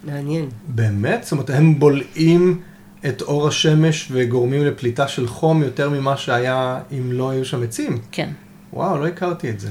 [0.04, 0.48] מעניין.
[0.68, 1.22] באמת?
[1.22, 2.60] זאת אומרת, הם בולעים
[3.06, 7.98] את אור השמש וגורמים לפליטה של חום יותר ממה שהיה אם לא היו שם עצים?
[8.12, 8.28] כן.
[8.72, 9.68] וואו, לא הכרתי את זה.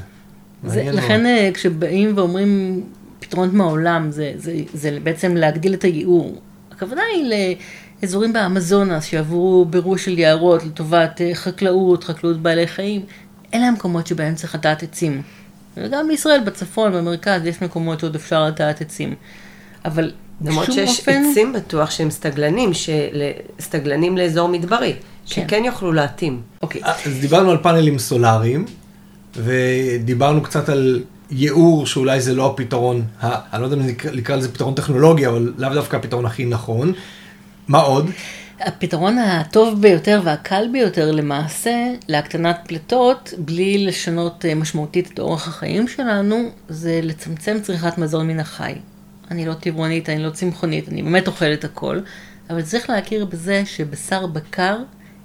[0.64, 1.32] זה, לכן מאוד.
[1.32, 2.84] אה, כשבאים ואומרים
[3.20, 6.42] פתרונות מהעולם, זה, זה, זה בעצם להגדיל את הייעור.
[6.72, 7.32] הכוונה היא
[8.04, 13.02] לאזורים באמזונס שעברו בירוש של יערות לטובת אה, חקלאות, חקלאות בעלי חיים.
[13.54, 15.22] אלה המקומות שבהם צריך לטעת עצים.
[15.78, 19.16] וגם בישראל, בצפון, במרכז, יש מקומות שעוד אפשר לטעת עצים.
[19.86, 21.24] אבל למרות שיש אופן...
[21.32, 23.22] עצים בטוח שהם סטגלנים, של...
[23.60, 24.94] סטגלנים לאזור מדברי,
[25.26, 26.42] שכן יוכלו להתאים.
[26.62, 26.84] אוקיי.
[26.84, 28.66] אה, אז דיברנו על פאנלים סולאריים,
[29.36, 34.36] ודיברנו קצת על ייעור, שאולי זה לא הפתרון, ה- אני לא יודע אם נקרא נקרא
[34.36, 36.94] לזה פתרון טכנולוגי, אבל לאו דווקא הפתרון הכי נכון.
[37.68, 38.10] מה עוד?
[38.62, 41.76] הפתרון הטוב ביותר והקל ביותר למעשה
[42.08, 48.40] להקטנת פליטות, בלי לשנות אה, משמעותית את אורח החיים שלנו, זה לצמצם צריכת מזון מן
[48.40, 48.74] החי.
[49.32, 52.00] אני לא טבעונית, אני לא צמחונית, אני באמת אוכלת הכל,
[52.50, 54.78] אבל צריך להכיר בזה שבשר בקר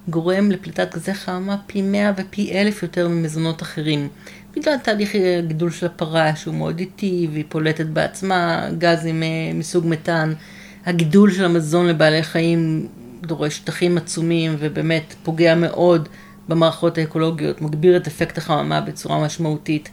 [0.07, 4.07] גורם לפליטת גזי חממה פי 100 ופי אלף יותר ממזונות אחרים.
[4.55, 10.33] בגלל תהליך הגידול של הפרה שהוא מאוד איטי והיא פולטת בעצמה גזים אה, מסוג מתאן.
[10.85, 12.87] הגידול של המזון לבעלי חיים
[13.21, 16.09] דורש שטחים עצומים ובאמת פוגע מאוד
[16.49, 19.89] במערכות האקולוגיות, מגביר את אפקט החממה בצורה משמעותית.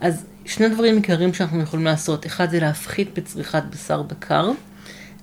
[0.00, 4.50] אז שני דברים עיקריים שאנחנו יכולים לעשות, אחד זה להפחית בצריכת בשר בקר,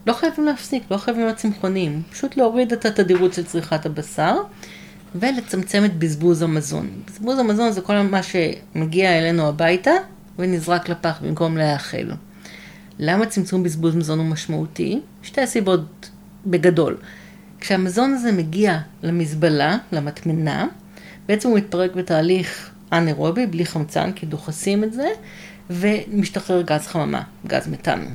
[0.08, 4.36] לא חייבים להפסיק, לא חייבים להיות צמחוניים, פשוט להוריד את התדירות של צריכת הבשר
[5.16, 6.90] ולצמצם את בזבוז המזון.
[7.08, 9.92] בזבוז המזון זה כל מה שמגיע אלינו הביתה
[10.40, 12.12] ונזרק לפח במקום להאכל.
[13.00, 15.00] למה צמצום בזבוז מזון הוא משמעותי?
[15.24, 16.10] שתי סיבות
[16.46, 16.98] בגדול.
[17.60, 20.68] כשהמזון הזה מגיע למזבלה, למטמנה,
[21.28, 25.08] בעצם הוא מתפרק בתהליך אנאירובי, בלי חמצן, כי דוחסים את זה,
[25.70, 28.06] ומשתחרר גז חממה, גז מתאן.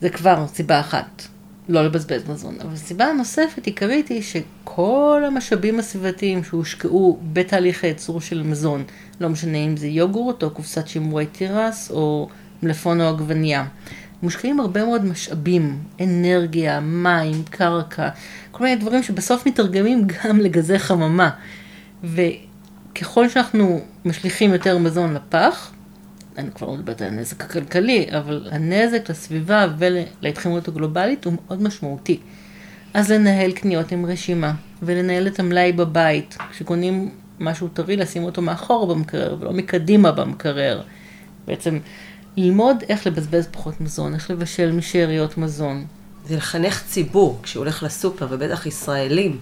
[0.00, 1.22] זה כבר סיבה אחת,
[1.68, 2.56] לא לבזבז מזון.
[2.60, 8.84] אבל סיבה נוספת עיקרית היא שכל המשאבים הסביבתיים שהושקעו בתהליך הייצור של מזון,
[9.20, 12.28] לא משנה אם זה יוגורט או קופסת שימורי תירס או
[12.62, 13.64] מלפון או עגבנייה,
[14.22, 18.08] מושקעים הרבה מאוד משאבים, אנרגיה, מים, קרקע,
[18.50, 21.30] כל מיני דברים שבסוף מתרגמים גם לגזי חממה.
[22.92, 25.70] וככל שאנחנו משליכים יותר מזון לפח,
[26.38, 32.20] אני כבר לא מדברת על הנזק הכלכלי, אבל הנזק לסביבה ולהתחממות הגלובלית הוא מאוד משמעותי.
[32.94, 34.52] אז לנהל קניות עם רשימה,
[34.82, 36.36] ולנהל את המלאי בבית.
[36.50, 40.82] כשקונים משהו טרי, לשים אותו מאחורה במקרר, ולא מקדימה במקרר.
[41.46, 41.78] בעצם
[42.36, 45.84] ללמוד איך לבזבז פחות מזון, איך לבשל משאריות מזון.
[46.26, 49.38] זה לחנך ציבור, כשהוא הולך לסופר, ובטח ישראלים,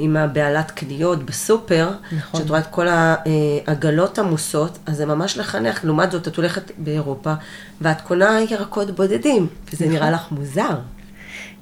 [0.00, 2.40] עם הבעלת קניות בסופר, נכון.
[2.40, 5.84] שאת רואה את כל העגלות עמוסות, אז זה ממש לחנך.
[5.84, 7.32] לעומת זאת, את הולכת באירופה,
[7.80, 9.96] ואת קונה ירקות בודדים, וזה נכון.
[9.96, 10.78] נראה לך מוזר.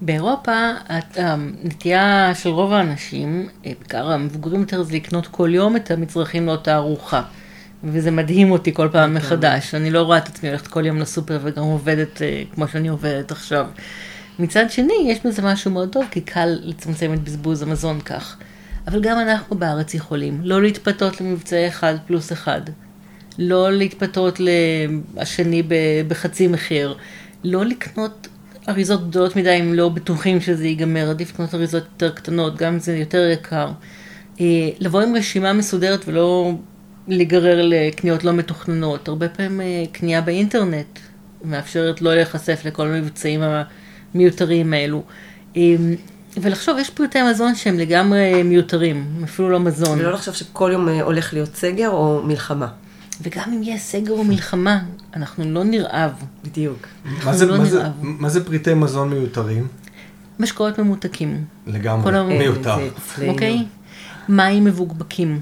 [0.00, 0.52] באירופה,
[0.88, 6.46] הת- הנטייה של רוב האנשים, אה, בעיקר המבוגרים יותר, זה לקנות כל יום את המצרכים
[6.46, 7.22] לאותה ארוחה.
[7.84, 9.74] וזה מדהים אותי כל פעם מחדש.
[9.74, 13.30] אני לא רואה את עצמי הולכת כל יום לסופר וגם עובדת אה, כמו שאני עובדת
[13.30, 13.66] עכשיו.
[14.38, 18.36] מצד שני, יש בזה משהו מאוד טוב, כי קל לצמצם את בזבוז המזון כך.
[18.86, 22.60] אבל גם אנחנו בארץ יכולים לא להתפתות למבצעי אחד פלוס אחד.
[23.38, 25.62] לא להתפתות לשני
[26.08, 26.96] בחצי מחיר.
[27.44, 28.28] לא לקנות
[28.68, 31.10] אריזות גדולות מדי אם לא בטוחים שזה ייגמר.
[31.10, 33.70] עדיף לקנות אריזות יותר קטנות, גם אם זה יותר יקר.
[34.40, 36.52] אה, לבוא עם רשימה מסודרת ולא
[37.08, 39.08] להיגרר לקניות לא מתוכננות.
[39.08, 40.98] הרבה פעמים אה, קנייה באינטרנט
[41.44, 43.42] מאפשרת לא להיחשף לכל המבצעים
[44.14, 45.02] המיותרים האלו.
[45.56, 45.62] אה,
[46.40, 49.98] ולחשוב, יש פריטי מזון שהם לגמרי מיותרים, אפילו לא מזון.
[49.98, 52.68] ולא לחשוב שכל יום אה, הולך להיות סגר או מלחמה.
[53.22, 54.78] וגם אם יהיה סגר או מלחמה,
[55.16, 56.10] אנחנו לא נרעב.
[56.44, 56.86] בדיוק.
[57.24, 57.92] מה זה, לא מה, זה, נרעב.
[58.02, 59.66] מה זה פריטי מזון מיותרים?
[60.40, 62.76] משקאות ממותקים, לגמרי, כל ה- מיותר.
[62.76, 63.32] זה אצלנו.
[63.32, 63.64] אוקיי?
[64.28, 65.40] מים מבוקבקים.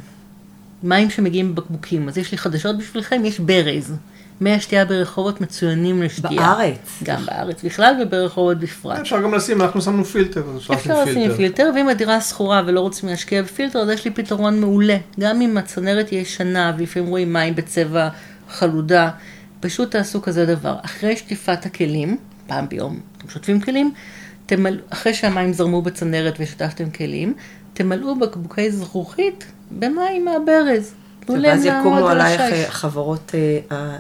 [0.83, 2.09] מים שמגיעים בבקבוקים.
[2.09, 3.95] אז יש לי חדשות בשבילכם, יש ברז.
[4.41, 6.41] מי השתייה ברחובות מצוינים לשתייה.
[6.41, 7.01] בארץ.
[7.03, 8.99] גם בארץ בכלל וברחובות בפרט.
[8.99, 10.43] אפשר גם לשים, אנחנו שמנו פילטר,
[10.75, 14.97] אפשר לשים פילטר, ואם הדירה שכורה ולא רוצים להשקיע בפילטר, אז יש לי פתרון מעולה.
[15.21, 18.09] גם אם הצנרת היא ישנה, ולפעמים רואים מים בצבע
[18.49, 19.11] חלודה,
[19.61, 20.75] פשוט תעשו כזה דבר.
[20.85, 23.93] אחרי שטיפת הכלים, פעם ביום אתם שוטפים כלים,
[24.47, 24.81] תמל...
[24.91, 27.35] אחרי שהמים זרמו בצנרת ושטפתם כלים,
[27.73, 30.95] תמלאו בקבוקי זכוכית במים מהברז.
[31.21, 32.65] תנו להם ואז יקומו לעמוד על עלייך השיש.
[32.65, 33.33] אה, חברות,
[33.73, 33.97] אה,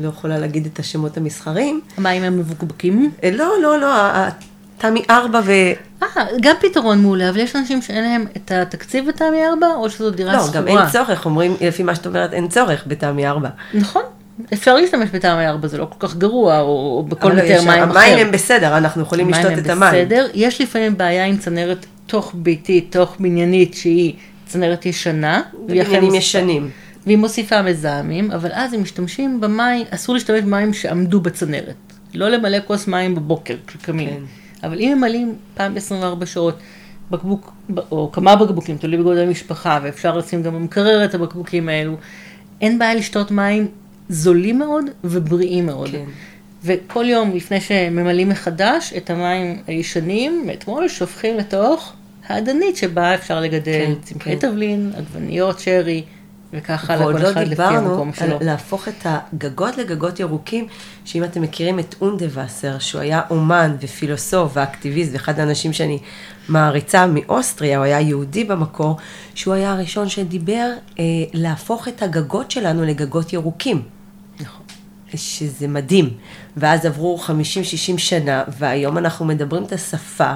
[0.00, 1.80] לא יכולה להגיד את השמות המסחריים.
[1.98, 3.10] המים המבוקבקים.
[3.24, 4.30] אה, לא, לא, לא, ה- ה-
[4.78, 5.52] תמי ארבע ו...
[6.02, 6.08] אה,
[6.42, 10.32] גם פתרון מעולה, אבל יש אנשים שאין להם את התקציב בתמי 4, או שזו דירה
[10.32, 10.60] לא, שכורה.
[10.60, 13.48] גם אין צורך, אומרים, לפי מה שאת אומרת, אין צורך בתמי ארבע.
[13.74, 14.02] נכון.
[14.52, 17.90] אפשר להשתמש בטעמי ארבע, זה לא כל כך גרוע, או, בכל יש- מים אחר.
[17.98, 20.04] המים הם בסדר, אנחנו יכולים המים לשתות הם את המים.
[20.04, 20.26] בסדר.
[20.34, 24.14] יש לפעמים בעיה עם צנרת תוך ביתית, תוך בניינית, שהיא
[24.46, 25.42] צנרת ישנה.
[25.66, 26.70] בניינים ישנים.
[27.06, 31.74] והיא מוסיפה מזהמים, אבל אז הם משתמשים במים, אסור להשתמש במים שעמדו בצנרת.
[32.14, 34.08] לא למלא כוס מים בבוקר כשקמים.
[34.08, 34.22] כן.
[34.66, 36.58] אבל אם ממלאים פעם ב-24 שעות
[37.10, 37.52] בקבוק,
[37.90, 41.96] או כמה בקבוקים, תלוי בגודל המשפחה, ואפשר לשים גם במקרר את הבקבוקים האלו,
[42.60, 43.68] אין בעיה לשתות מים
[44.08, 45.90] זולים מאוד ובריאים מאוד.
[45.90, 46.04] כן.
[46.64, 51.92] וכל יום לפני שממלאים מחדש את המים הישנים, מאתמול שופכים לתוך
[52.26, 54.48] האדנית שבה אפשר לגדל כן, צמחי כן.
[54.48, 56.02] תבלין, עגבניות, שרי,
[56.52, 58.38] וכך הלאה, ועוד כל לא אחד לפי דיברנו המקום על שלו.
[58.40, 60.66] להפוך את הגגות לגגות ירוקים,
[61.04, 65.98] שאם אתם מכירים את אונדווסר, שהוא היה אומן ופילוסוף ואקטיביסט, ואחד האנשים שאני
[66.48, 68.96] מעריצה מאוסטריה, הוא היה יהודי במקור,
[69.34, 73.82] שהוא היה הראשון שדיבר אה, להפוך את הגגות שלנו לגגות ירוקים.
[75.18, 76.10] שזה מדהים.
[76.56, 77.30] ואז עברו 50-60
[77.98, 80.32] שנה, והיום אנחנו מדברים את השפה,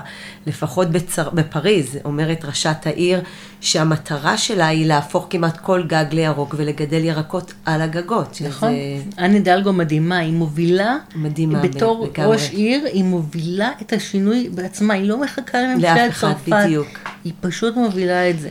[0.47, 1.31] לפחות בצר...
[1.31, 3.21] בפריז, אומרת ראשת העיר,
[3.61, 8.35] שהמטרה שלה היא להפוך כמעט כל גג לירוק ולגדל ירקות על הגגות.
[8.35, 8.73] שזה- נכון.
[9.19, 12.33] אני דלגו מדהימה, היא מובילה, מדהימה בתור לגמרי.
[12.33, 16.89] ראש עיר, היא מובילה את השינוי בעצמה, היא לא מחכה לממשלת לאף אחד, צרפת, בדיוק.
[17.25, 18.49] היא פשוט מובילה את זה.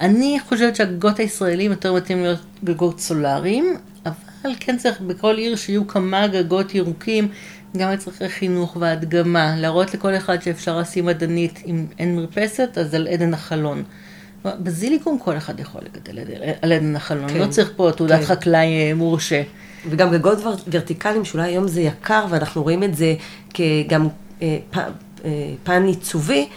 [0.00, 4.14] אני חושבת שהגגות הישראלים יותר מתאים להיות גגות סולאריים, אבל
[4.60, 7.28] כן צריך בכל עיר שיהיו כמה גגות ירוקים,
[7.76, 13.08] גם לצרכי חינוך והדגמה, להראות לכל אחד שאפשר לשים עדנית, אם אין מרפסת, אז על
[13.08, 13.82] עדן החלון.
[14.44, 16.18] בזיליקום כל אחד יכול לגדל
[16.62, 18.26] על עדן החלון, כן, לא צריך פה תעודת כן.
[18.26, 19.42] חקלאי אה, מורשה.
[19.90, 23.14] וגם גגות ור- ורטיקליים, שאולי היום זה יקר, ואנחנו רואים את זה
[23.54, 24.08] כגם
[24.42, 24.84] אה, פ, אה,
[25.64, 26.48] פן עיצובי,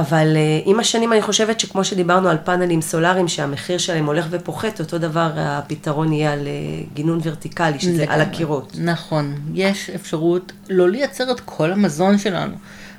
[0.00, 4.80] אבל אה, עם השנים אני חושבת שכמו שדיברנו על פאנלים סולאריים, שהמחיר שלהם הולך ופוחת,
[4.80, 6.52] אותו דבר הפתרון יהיה על אה,
[6.94, 8.22] גינון ורטיקלי, שזה על לגמרי.
[8.22, 8.76] הקירות.
[8.80, 12.54] נכון, יש אפשרות לא לייצר את כל המזון שלנו,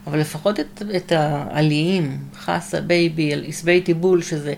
[0.08, 4.54] אבל לפחות את, את העליים, חסה, baby, עשבי תיבול, שזה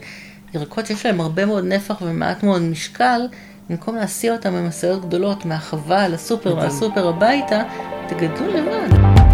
[0.54, 3.21] ירקות שיש להם הרבה מאוד נפח ומעט מאוד משקל,
[3.69, 6.65] במקום להסיע אותם במשאיות גדולות מהחווה לסופר, מדהים.
[6.65, 7.63] מהסופר הביתה,
[8.08, 9.26] תגדלו לבד.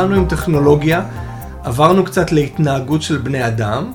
[0.00, 1.02] התחלנו עם טכנולוגיה,
[1.64, 3.92] עברנו קצת להתנהגות של בני אדם.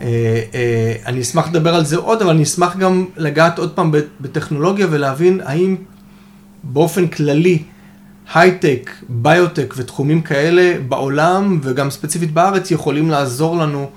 [0.00, 0.06] אה,
[0.54, 4.86] אה, אני אשמח לדבר על זה עוד, אבל אני אשמח גם לגעת עוד פעם בטכנולוגיה
[4.90, 5.76] ולהבין האם
[6.62, 7.62] באופן כללי
[8.34, 13.90] הייטק, ביוטק ותחומים כאלה בעולם וגם ספציפית בארץ יכולים לעזור לנו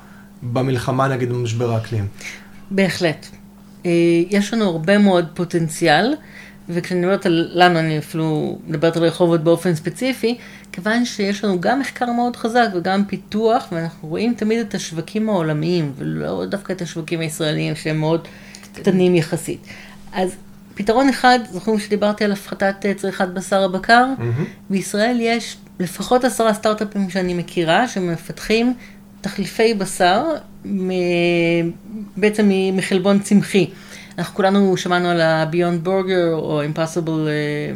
[0.43, 2.07] במלחמה נגד משבר האקלים.
[2.71, 3.25] בהחלט.
[3.85, 3.91] אה,
[4.29, 6.13] יש לנו הרבה מאוד פוטנציאל,
[6.69, 10.37] וכשאני מדברת על לנו, אני אפילו מדברת על רחובות באופן ספציפי,
[10.71, 15.91] כיוון שיש לנו גם מחקר מאוד חזק וגם פיתוח, ואנחנו רואים תמיד את השווקים העולמיים,
[15.97, 18.27] ולא דווקא את השווקים הישראליים שהם מאוד
[18.73, 19.59] קטנים יחסית.
[20.13, 20.35] אז
[20.75, 24.05] פתרון אחד, זוכרים שדיברתי על הפחתת אה, צריכת בשר הבקר?
[24.17, 24.43] Mm-hmm.
[24.69, 28.73] בישראל יש לפחות עשרה סטארט-אפים שאני מכירה, שמפתחים
[29.21, 30.25] תחליפי בשר,
[32.17, 33.69] בעצם מחלבון צמחי.
[34.17, 37.27] אנחנו כולנו שמענו על ה-Beyond Burger או Impossible...
[37.27, 37.71] אה,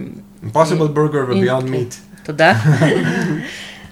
[0.49, 2.12] Impossible Burger ו-Beyond Meat.
[2.23, 2.53] תודה.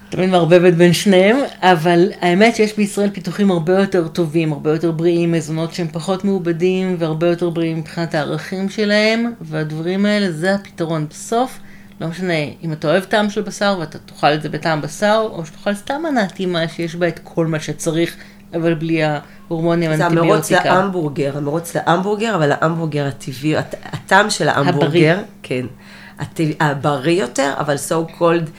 [0.10, 5.32] תמיד מערבבת בין שניהם, אבל האמת שיש בישראל פיתוחים הרבה יותר טובים, הרבה יותר בריאים,
[5.32, 11.60] מזונות שהם פחות מעובדים והרבה יותר בריאים מבחינת הערכים שלהם, והדברים האלה זה הפתרון בסוף.
[12.02, 15.46] לא משנה אם אתה אוהב טעם של בשר ואתה תאכל את זה בטעם בשר, או
[15.46, 18.16] שתאכל סתם מנה טעימה שיש בה את כל מה שצריך,
[18.54, 20.42] אבל בלי ההורמונים, האנטיביוטיקה.
[20.42, 25.14] זה המרוץ להמבורגר, המרוץ להמבורגר, אבל ההמבורגר הטבעי, הטעם של ההמבורגר, הבריא.
[25.44, 25.66] כן,
[26.60, 28.50] הבריא יותר, אבל so called,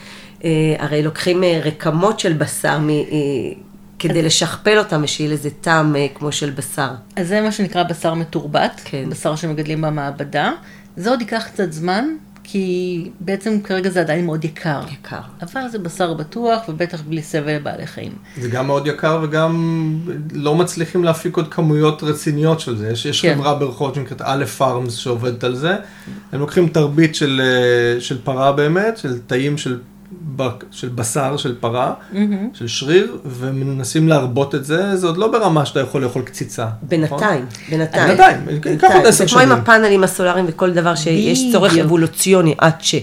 [0.43, 2.89] אה, הרי לוקחים אה, רקמות של בשר מ...
[2.89, 2.95] אה,
[3.99, 6.89] כדי לשכפל אותם, ושיהיה לזה טעם כמו של בשר.
[7.15, 9.09] אז זה מה שנקרא בשר מתורבת, כן.
[9.09, 10.51] בשר שמגדלים במעבדה.
[10.97, 12.05] זה עוד ייקח קצת זמן,
[12.43, 14.81] כי בעצם כרגע זה עדיין מאוד יקר.
[14.91, 15.19] יקר.
[15.41, 18.11] אבל זה בשר בטוח, ובטח בלי סבל לבעלי חיים.
[18.37, 19.99] זה גם מאוד יקר, וגם
[20.33, 22.89] לא מצליחים להפיק עוד כמויות רציניות של זה.
[22.89, 23.35] יש, יש כן.
[23.35, 25.75] חברה ברחוב שנקראת א' פארמס שעובדת על זה.
[26.31, 29.79] הם לוקחים תרבית של, אה, של פרה באמת, של תאים של
[30.71, 32.17] של בשר, של פרה, mm-hmm.
[32.53, 36.67] של שריר, ומנסים להרבות את זה, זה עוד לא ברמה שאתה יכול לאכול קציצה.
[36.81, 37.45] בינתיים, נכון?
[37.69, 38.07] בינתיים.
[38.07, 39.39] בינתיים, ייקח עוד עשר שנים.
[39.39, 42.95] זה כמו עם הפאנלים הסולאריים וכל דבר שיש צורך אבולוציוני עד ש...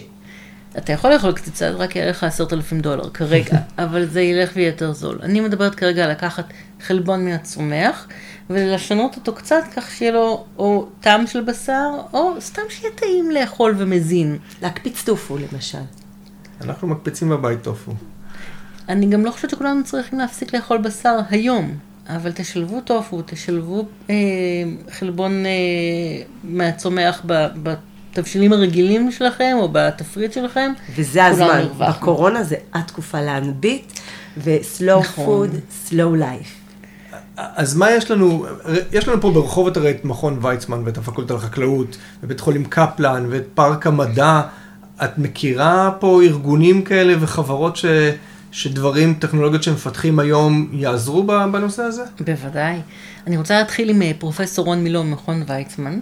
[0.79, 4.69] אתה יכול לאכול קציצה, רק יהיה לך עשרת אלפים דולר כרגע, אבל זה ילך ויהיה
[4.69, 5.19] יותר זול.
[5.23, 6.45] אני מדברת כרגע על לקחת
[6.81, 8.07] חלבון מן הצומח,
[8.51, 13.75] ולשנות אותו קצת כך שיהיה לו או טעם של בשר, או סתם שיהיה טעים לאכול
[13.79, 14.39] ומזין.
[14.63, 15.79] להקפיץ טופו למשל.
[16.61, 17.93] אנחנו מקפיצים בבית טופו.
[18.89, 21.75] אני גם לא חושבת שכולנו צריכים להפסיק לאכול בשר היום,
[22.09, 24.15] אבל תשלבו טופו, תשלבו אה,
[24.91, 25.51] חלבון אה,
[26.45, 30.73] מהצומח ב, בתבשילים הרגילים שלכם, או בתפריט שלכם.
[30.97, 33.93] וזה הזמן, בקורונה זה התקופה להנביט,
[34.37, 35.49] ו-slow נכון.
[35.49, 36.61] food, slow life.
[37.37, 38.47] אז מה יש לנו,
[38.93, 43.45] יש לנו פה ברחובות הרי את מכון ויצמן ואת הפקולטה לחקלאות, ובית חולים קפלן ואת
[43.55, 44.43] פארק המדע.
[45.05, 47.85] את מכירה פה ארגונים כאלה וחברות ש...
[48.53, 52.03] שדברים, טכנולוגיות שמפתחים היום יעזרו בנושא הזה?
[52.21, 52.77] בוודאי.
[53.27, 56.01] אני רוצה להתחיל עם אה, פרופסור רון מילוא ממכון ויצמן,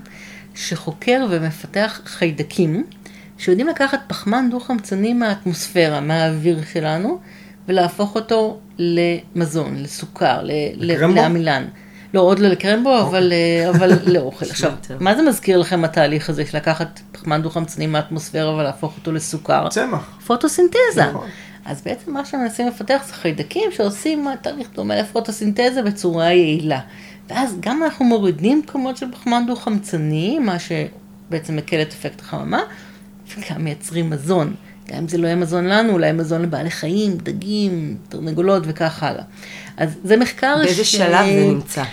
[0.55, 2.85] שחוקר ומפתח חיידקים,
[3.39, 7.21] שיודעים לקחת פחמן דו-חמצני מהאטמוספירה, מהאוויר שלנו,
[7.69, 10.41] ולהפוך אותו למזון, לסוכר,
[10.75, 11.65] לעמילן.
[12.15, 14.47] לא, עוד לא לקרמבו, אבל, אה, אבל לאוכל.
[14.47, 19.69] עכשיו, מה זה מזכיר לכם התהליך הזה של לקחת פחמן דו-חמצני מהאטמוספירה ולהפוך אותו לסוכר?
[19.69, 20.19] צמח.
[20.27, 21.07] פוטוסינתזה.
[21.11, 21.29] נכון.
[21.65, 26.81] אז בעצם מה שהם מנסים לפתח זה חיידקים שעושים תהליך דומה לפוטוסינתזה בצורה יעילה.
[27.29, 32.61] ואז גם אנחנו מורידים כמות של פחמן דו-חמצני, מה שבעצם מקל את אפקט החממה,
[33.37, 34.55] וגם מייצרים מזון.
[34.89, 39.25] גם אם זה לא יהיה מזון לנו, אולי מזון לבעלי חיים, דגים, תרנגולות וכך הלאה.
[39.77, 40.95] אז זה מחקר באיזה ש...
[40.95, 41.85] באיזה שלב זה נמצא?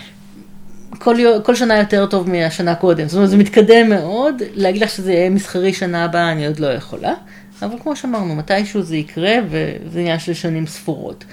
[0.98, 5.12] כל, כל שנה יותר טוב מהשנה קודם, זאת אומרת זה מתקדם מאוד, להגיד לך שזה
[5.12, 7.14] יהיה מסחרי שנה הבאה אני עוד לא יכולה,
[7.62, 11.24] אבל כמו שאמרנו, מתישהו זה יקרה וזה עניין של שנים ספורות.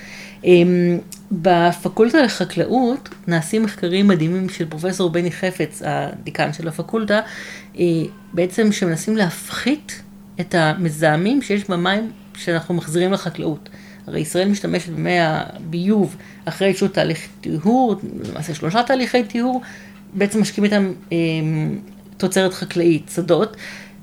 [0.43, 0.99] אמ,
[1.31, 7.19] בפקולטה לחקלאות נעשים מחקרים מדהימים של פרופסור בני חפץ, הדיקן של הפקולטה,
[7.79, 7.83] אה,
[8.33, 10.01] בעצם שמנסים להפחית
[10.39, 13.69] את המזהמים שיש במים שאנחנו מחזירים לחקלאות.
[14.07, 17.95] הרי ישראל משתמשת במי הביוב אחרי איזשהו תהליך טיהור,
[18.29, 19.61] למעשה שלושה תהליכי טיהור,
[20.13, 21.17] בעצם משקים איתם אה,
[22.17, 23.57] תוצרת חקלאית, שדות,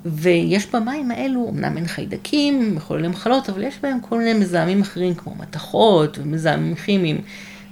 [0.05, 5.15] ויש במים האלו, אמנם אין חיידקים, מחוללי מחלות, אבל יש בהם כל מיני מזהמים אחרים
[5.15, 7.21] כמו מתכות ומזהמים כימיים.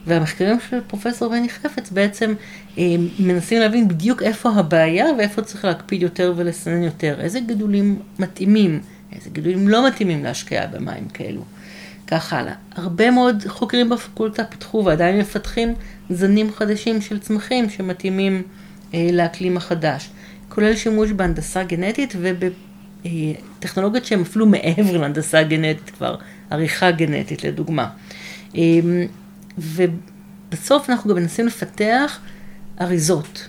[0.06, 2.34] והמחקרים של פרופסור בני חפץ בעצם
[2.78, 2.84] אה,
[3.18, 8.80] מנסים להבין בדיוק איפה הבעיה ואיפה צריך להקפיד יותר ולסנן יותר, איזה גידולים מתאימים,
[9.12, 11.42] איזה גידולים לא מתאימים להשקעה במים כאלו.
[12.10, 12.54] כך הלאה.
[12.74, 15.74] הרבה מאוד חוקרים בפקולטה פיתחו ועדיין מפתחים
[16.10, 18.42] זנים חדשים של צמחים שמתאימים
[18.94, 20.10] אה, לאקלים החדש,
[20.48, 22.14] כולל שימוש בהנדסה גנטית
[23.06, 23.10] אה,
[23.60, 26.16] טכנולוגיות שהן אפילו מעבר להנדסה גנטית כבר,
[26.50, 27.88] עריכה גנטית לדוגמה.
[28.56, 28.62] אה,
[29.58, 32.20] ובסוף אנחנו גם מנסים לפתח
[32.80, 33.48] אריזות.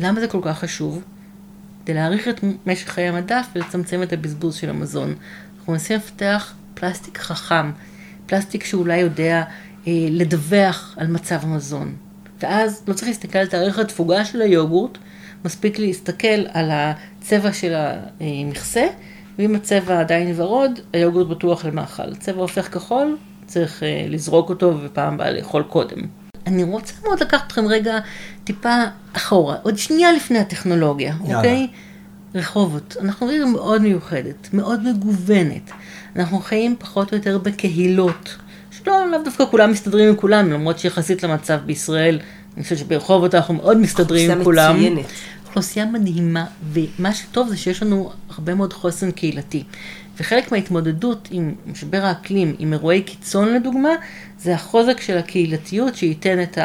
[0.00, 1.02] למה זה כל כך חשוב?
[1.84, 5.14] כדי להאריך את משך חיי המדף ולצמצם את הבזבוז של המזון.
[5.58, 6.54] אנחנו מנסים לפתח
[6.84, 7.70] פלסטיק חכם,
[8.26, 9.42] פלסטיק שאולי יודע
[9.86, 11.94] אה, לדווח על מצב המזון.
[12.42, 14.98] ואז לא צריך להסתכל על תאריך התפוגה של היוגורט,
[15.44, 17.74] מספיק להסתכל על הצבע של
[18.20, 18.86] המכסה,
[19.38, 22.12] ואם הצבע עדיין ורוד, היוגורט בטוח למאכל.
[22.12, 23.16] הצבע הופך כחול,
[23.46, 26.00] צריך אה, לזרוק אותו ופעם הבאה לאכול קודם.
[26.46, 27.98] אני רוצה מאוד לקחת אתכם רגע
[28.44, 28.74] טיפה
[29.12, 31.36] אחורה, עוד שנייה לפני הטכנולוגיה, יאללה.
[31.36, 31.68] אוקיי?
[32.34, 32.96] רחובות.
[33.00, 35.70] אנחנו עיר מאוד מיוחדת, מאוד מגוונת.
[36.16, 38.36] אנחנו חיים פחות או יותר בקהילות,
[38.70, 42.18] שלא, לאו דווקא כולם מסתדרים עם כולם, למרות שיחסית למצב בישראל,
[42.56, 44.76] אני חושבת שברחובות אנחנו מאוד מסתדרים עם כולם.
[44.76, 45.06] מצוינת.
[45.46, 49.64] אוכלוסייה מדהימה, ומה שטוב זה שיש לנו הרבה מאוד חוסן קהילתי.
[50.20, 53.88] וחלק מההתמודדות עם משבר האקלים, עם אירועי קיצון לדוגמה,
[54.38, 56.58] זה החוזק של הקהילתיות שייתן את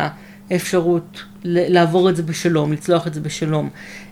[0.52, 3.70] האפשרות לעבור את זה בשלום, לצלוח את זה בשלום.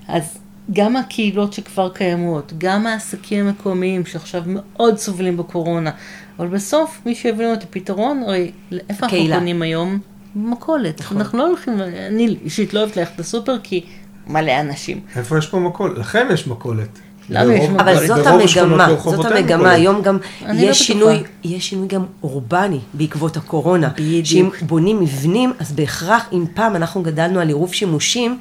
[0.07, 0.37] אז
[0.71, 5.91] גם הקהילות שכבר קיימות, גם העסקים המקומיים שעכשיו מאוד סובלים בקורונה,
[6.39, 8.51] אבל בסוף מי שיביא לנו את הפתרון, הרי
[8.89, 9.99] איפה אנחנו קונים היום?
[10.35, 11.01] במכולת.
[11.01, 11.17] נכון.
[11.17, 11.73] אנחנו לא הולכים,
[12.07, 13.85] אני אישית לא אוהבת ללכת לסופר כי
[14.27, 14.99] מלא אנשים.
[15.15, 15.97] איפה יש פה מכולת?
[15.97, 16.99] לכם יש מכולת.
[17.29, 17.81] לנו יש מכולת.
[17.81, 23.37] אבל זאת המגמה, זאת המגמה, היום גם לא יש שינוי, יש שינוי גם אורבני בעקבות
[23.37, 23.89] הקורונה.
[23.89, 24.25] בדיוק.
[24.25, 28.39] שאם בונים מבנים, אז בהכרח, אם פעם אנחנו גדלנו על עירוב שימושים,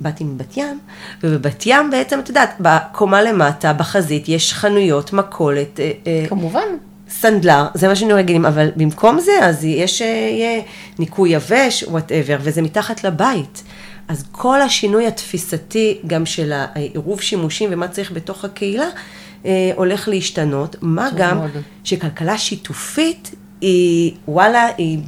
[0.00, 0.78] באתי מבת ים,
[1.22, 5.80] ובבת ים בעצם, את יודעת, בקומה למטה, בחזית, יש חנויות, מכולת.
[5.80, 6.68] אה, אה, כמובן.
[7.08, 10.62] סנדלר, זה מה שאני רגילים, אבל במקום זה, אז יש, יהיה
[10.98, 13.62] ניקוי יבש, whatever, וזה מתחת לבית.
[14.08, 18.86] אז כל השינוי התפיסתי, גם של העירוב שימושים ומה צריך בתוך הקהילה,
[19.46, 20.76] אה, הולך להשתנות.
[20.82, 21.50] מה גם מאוד.
[21.84, 24.98] שכלכלה שיתופית היא, וואלה, היא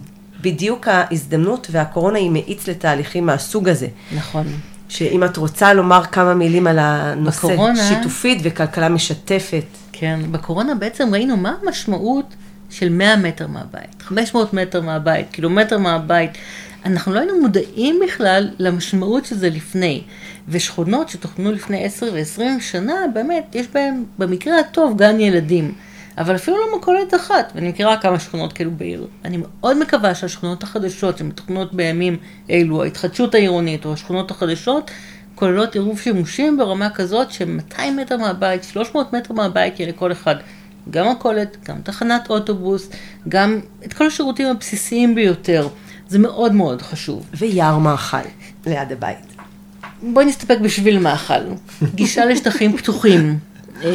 [0.47, 3.89] בדיוק ההזדמנות, והקורונה היא מאיץ לתהליכים מהסוג הזה.
[4.17, 4.47] נכון.
[4.89, 9.65] שאם את רוצה לומר כמה מילים על הנושא, בקורונה, שיתופית וכלכלה משתפת.
[9.93, 12.35] כן, בקורונה בעצם ראינו מה המשמעות
[12.71, 16.31] של 100 מטר מהבית, 500 מטר מהבית, קילומטר מהבית.
[16.85, 20.03] אנחנו לא היינו מודעים בכלל למשמעות של זה לפני.
[20.49, 25.75] ושכונות שתוכנו לפני 10 ו-20 שנה, באמת, יש בהן, במקרה הטוב, גן ילדים.
[26.19, 29.07] אבל אפילו לא מכולת אחת, ואני מכירה כמה שכונות כאלו בעיר.
[29.25, 32.17] אני מאוד מקווה שהשכונות החדשות שמתוכנות בימים
[32.51, 34.91] אלו, ההתחדשות העירונית או השכונות החדשות,
[35.35, 40.37] כוללות עירוב שימושים ברמה כזאת ש-200 מטר מהבית, 300 מטר מהבית יהיה לכל אחד.
[40.91, 42.91] גם מכולת, גם תחנת אוטובוס,
[43.29, 45.69] גם את כל השירותים הבסיסיים ביותר.
[46.09, 47.27] זה מאוד מאוד חשוב.
[47.35, 48.17] ויער מאכל
[48.67, 49.19] ליד הבית.
[50.03, 51.35] בואי נסתפק בשביל מאכל.
[51.95, 53.39] גישה לשטחים פתוחים.
[53.85, 53.91] אה,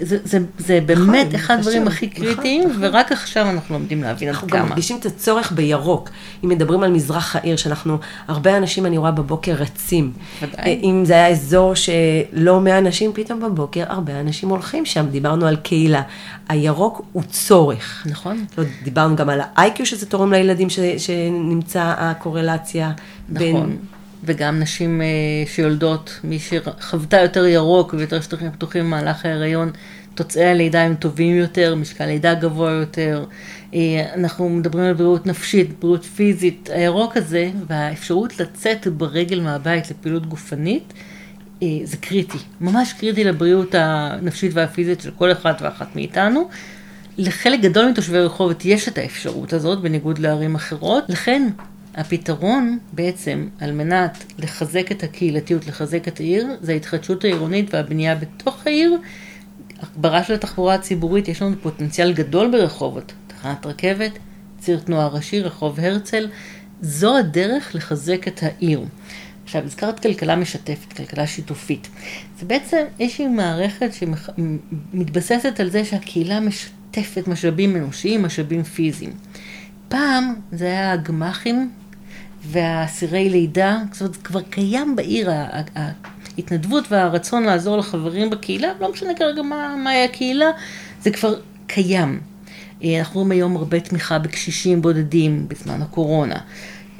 [0.00, 4.02] זה, זה, זה באמת נכון, אחד הדברים הכי נכון, קריטיים, נכון, ורק עכשיו אנחנו לומדים
[4.02, 4.42] להבין עד כמה.
[4.42, 6.10] אנחנו גם מרגישים את הצורך בירוק.
[6.44, 7.98] אם מדברים על מזרח העיר, שאנחנו,
[8.28, 10.12] הרבה אנשים אני רואה בבוקר רצים.
[10.42, 10.54] ודאי.
[10.58, 15.06] אה, אם זה היה אזור שלא מאה אנשים, פתאום בבוקר הרבה אנשים הולכים שם.
[15.10, 16.02] דיברנו על קהילה.
[16.48, 18.06] הירוק הוא צורך.
[18.10, 18.44] נכון.
[18.58, 22.92] לא, דיברנו גם על ה-IQ שזה תורם לילדים, ש, שנמצא הקורלציה.
[23.28, 23.38] נכון.
[23.38, 23.76] בין...
[24.24, 25.06] וגם נשים אה,
[25.46, 29.70] שיולדות, מי שחוותה יותר ירוק ויותר שטחים פתוחים במהלך ההיריון,
[30.14, 33.24] תוצאי הלידה הם טובים יותר, משקל לידה גבוה יותר.
[33.74, 33.80] אה,
[34.14, 36.70] אנחנו מדברים על בריאות נפשית, בריאות פיזית.
[36.72, 40.92] הירוק הזה והאפשרות לצאת ברגל מהבית לפעילות גופנית,
[41.62, 46.48] אה, זה קריטי, ממש קריטי לבריאות הנפשית והפיזית של כל אחד ואחת מאיתנו.
[47.18, 51.48] לחלק גדול מתושבי רחובות יש את האפשרות הזאת, בניגוד לערים אחרות, לכן
[51.94, 58.66] הפתרון בעצם על מנת לחזק את הקהילתיות, לחזק את העיר, זה ההתחדשות העירונית והבנייה בתוך
[58.66, 58.98] העיר.
[59.82, 63.12] הגברה של התחבורה הציבורית, יש לנו פוטנציאל גדול ברחובות.
[63.26, 64.12] תחנת רכבת,
[64.58, 66.28] ציר תנועה ראשי, רחוב הרצל.
[66.80, 68.84] זו הדרך לחזק את העיר.
[69.44, 71.88] עכשיו, הזכרת כלכלה משתפת, כלכלה שיתופית.
[72.40, 79.12] זה בעצם איזושהי מערכת שמתבססת על זה שהקהילה משתפת משאבים אנושיים, משאבים פיזיים.
[79.88, 81.70] פעם זה היה הגמ"חים
[82.44, 85.30] והסירי לידה, זאת אומרת, כבר קיים בעיר,
[86.36, 90.50] ההתנדבות והרצון לעזור לחברים בקהילה, לא משנה כרגע מה, מהי הקהילה,
[91.02, 91.34] זה כבר
[91.66, 92.20] קיים.
[92.84, 96.36] אה, אנחנו רואים היום הרבה תמיכה בקשישים בודדים בזמן הקורונה.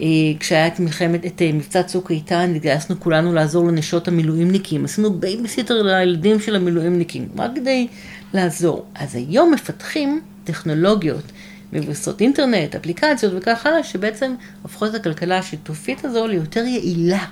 [0.00, 0.06] אה,
[0.40, 4.84] כשהיה את מלחמת, את אה, מבצע צוק איתן, התגייסנו כולנו לעזור לנשות המילואימניקים.
[4.84, 7.86] עשינו בייביסיטר לילדים של המילואימניקים, רק כדי
[8.34, 8.84] לעזור.
[8.94, 11.24] אז היום מפתחים טכנולוגיות
[11.72, 17.24] מבוססות אינטרנט, אפליקציות וכך הלאה, שבעצם הופכות את הכלכלה השיתופית הזו ליותר יעילה.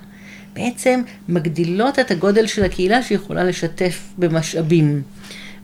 [0.54, 5.02] בעצם מגדילות את הגודל של הקהילה שיכולה לשתף במשאבים.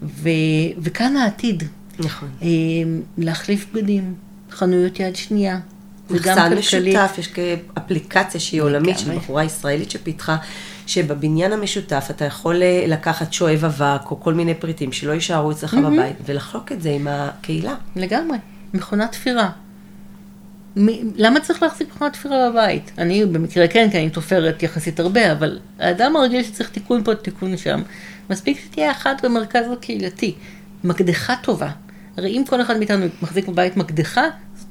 [0.03, 0.29] ו,
[0.79, 1.63] וכאן העתיד.
[1.99, 2.29] נכון.
[2.43, 2.49] אה,
[3.19, 4.15] להחליף בגדים,
[4.51, 5.59] חנויות יד שנייה.
[6.11, 6.59] וגם מחסן.
[6.59, 9.17] משותף, יש כאפליקציה שהיא עולמית, של.
[9.17, 10.37] בחורה ישראלית שפיתחה,
[10.87, 15.75] שבבניין המשותף אתה יכול אה, לקחת שואב אבק, או כל מיני פריטים שלא יישארו אצלך
[15.75, 17.75] בבית, ולחלוק את זה עם הקהילה.
[17.97, 18.37] לגמרי,
[18.75, 19.51] מכונת תפירה.
[20.77, 22.93] מ- למה צריך להחזיק מכונת תפירה בבית?
[22.99, 27.57] אני במקרה כן, כי אני תופרת יחסית הרבה, אבל האדם הרגיל שצריך תיקון פה, תיקון
[27.57, 27.83] שם,
[28.31, 30.35] מספיק שתהיה אחת במרכז הקהילתי.
[30.85, 31.71] מקדחה טובה.
[32.17, 34.23] הרי אם כל אחד מאיתנו מחזיק בבית מקדחה,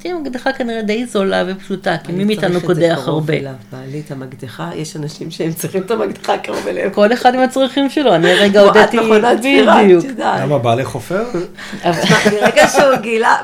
[0.06, 3.02] זאת תהיה מקדחה כנראה די זולה ופשוטה, כי מי אני מאיתנו צריך את זה קודח
[3.06, 3.34] קרוב הרבה.
[3.34, 3.54] אליו.
[3.72, 6.90] בעלי את המקדחה, יש אנשים שהם צריכים את המקדחה קרוב אליהם.
[6.90, 8.98] כל אחד עם הצרכים שלו, אני הרגע הודיתי,
[9.84, 10.06] בדיוק.
[10.20, 11.24] למה בעלי חופר?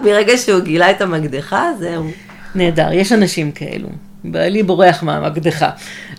[0.03, 2.03] מרגע שהוא גילה, את המקדחה, זהו.
[2.55, 3.89] נהדר, יש אנשים כאלו.
[4.23, 5.69] בעלי בורח מהמקדחה.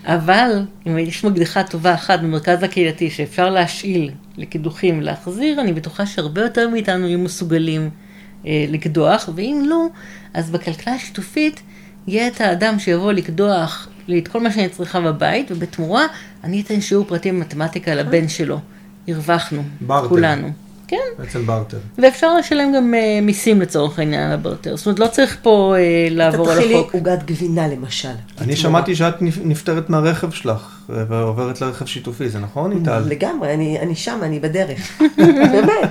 [0.05, 6.41] אבל אם יש מקדחה טובה אחת במרכז הקהילתי שאפשר להשאיל לקידוחים ולהחזיר, אני בטוחה שהרבה
[6.41, 7.89] יותר מאיתנו יהיו מסוגלים
[8.45, 9.87] לקדוח, ואם לא,
[10.33, 11.61] אז בכלכלה השיתופית
[12.07, 16.05] יהיה את האדם שיבוא לקדוח לי את כל מה שאני צריכה בבית, ובתמורה
[16.43, 18.59] אני אתן שיעור פרטי במתמטיקה לבן שלו.
[19.07, 20.07] הרווחנו, ברטר.
[20.07, 20.51] כולנו.
[20.87, 20.97] כן.
[21.19, 21.77] בעצם בארטר.
[21.97, 24.77] ואפשר לשלם גם אה, מיסים לצורך העניין על הברטר.
[24.77, 25.75] זאת אומרת, לא צריך פה
[26.07, 26.93] אתה לעבור על תתחילי החוק.
[26.95, 28.09] עוגת גבינה למשל.
[28.41, 32.99] אני שמעתי שאת נפ- נפטרת מהרכב שלך אה, ועוברת לרכב שיתופי, זה נכון, איטל?
[33.07, 35.01] לגמרי, אני אני שם, אני בדרך.
[35.17, 35.89] באמת.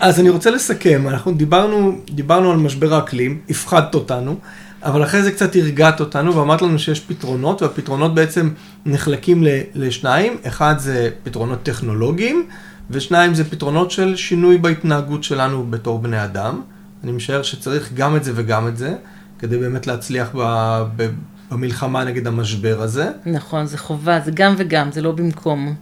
[0.00, 4.36] אז אני רוצה לסכם, אנחנו דיברנו, דיברנו על משבר האקלים, הפחדת אותנו,
[4.82, 8.50] אבל אחרי זה קצת הרגעת אותנו ואמרת לנו שיש פתרונות, והפתרונות בעצם
[8.86, 12.46] נחלקים ל- לשניים, אחד זה פתרונות טכנולוגיים,
[12.90, 16.62] ושניים זה פתרונות של שינוי בהתנהגות שלנו בתור בני אדם.
[17.04, 18.94] אני משער שצריך גם את זה וגם את זה,
[19.38, 21.10] כדי באמת להצליח ב- ב-
[21.50, 23.10] במלחמה נגד המשבר הזה.
[23.26, 25.74] נכון, זה חובה, זה גם וגם, זה לא במקום.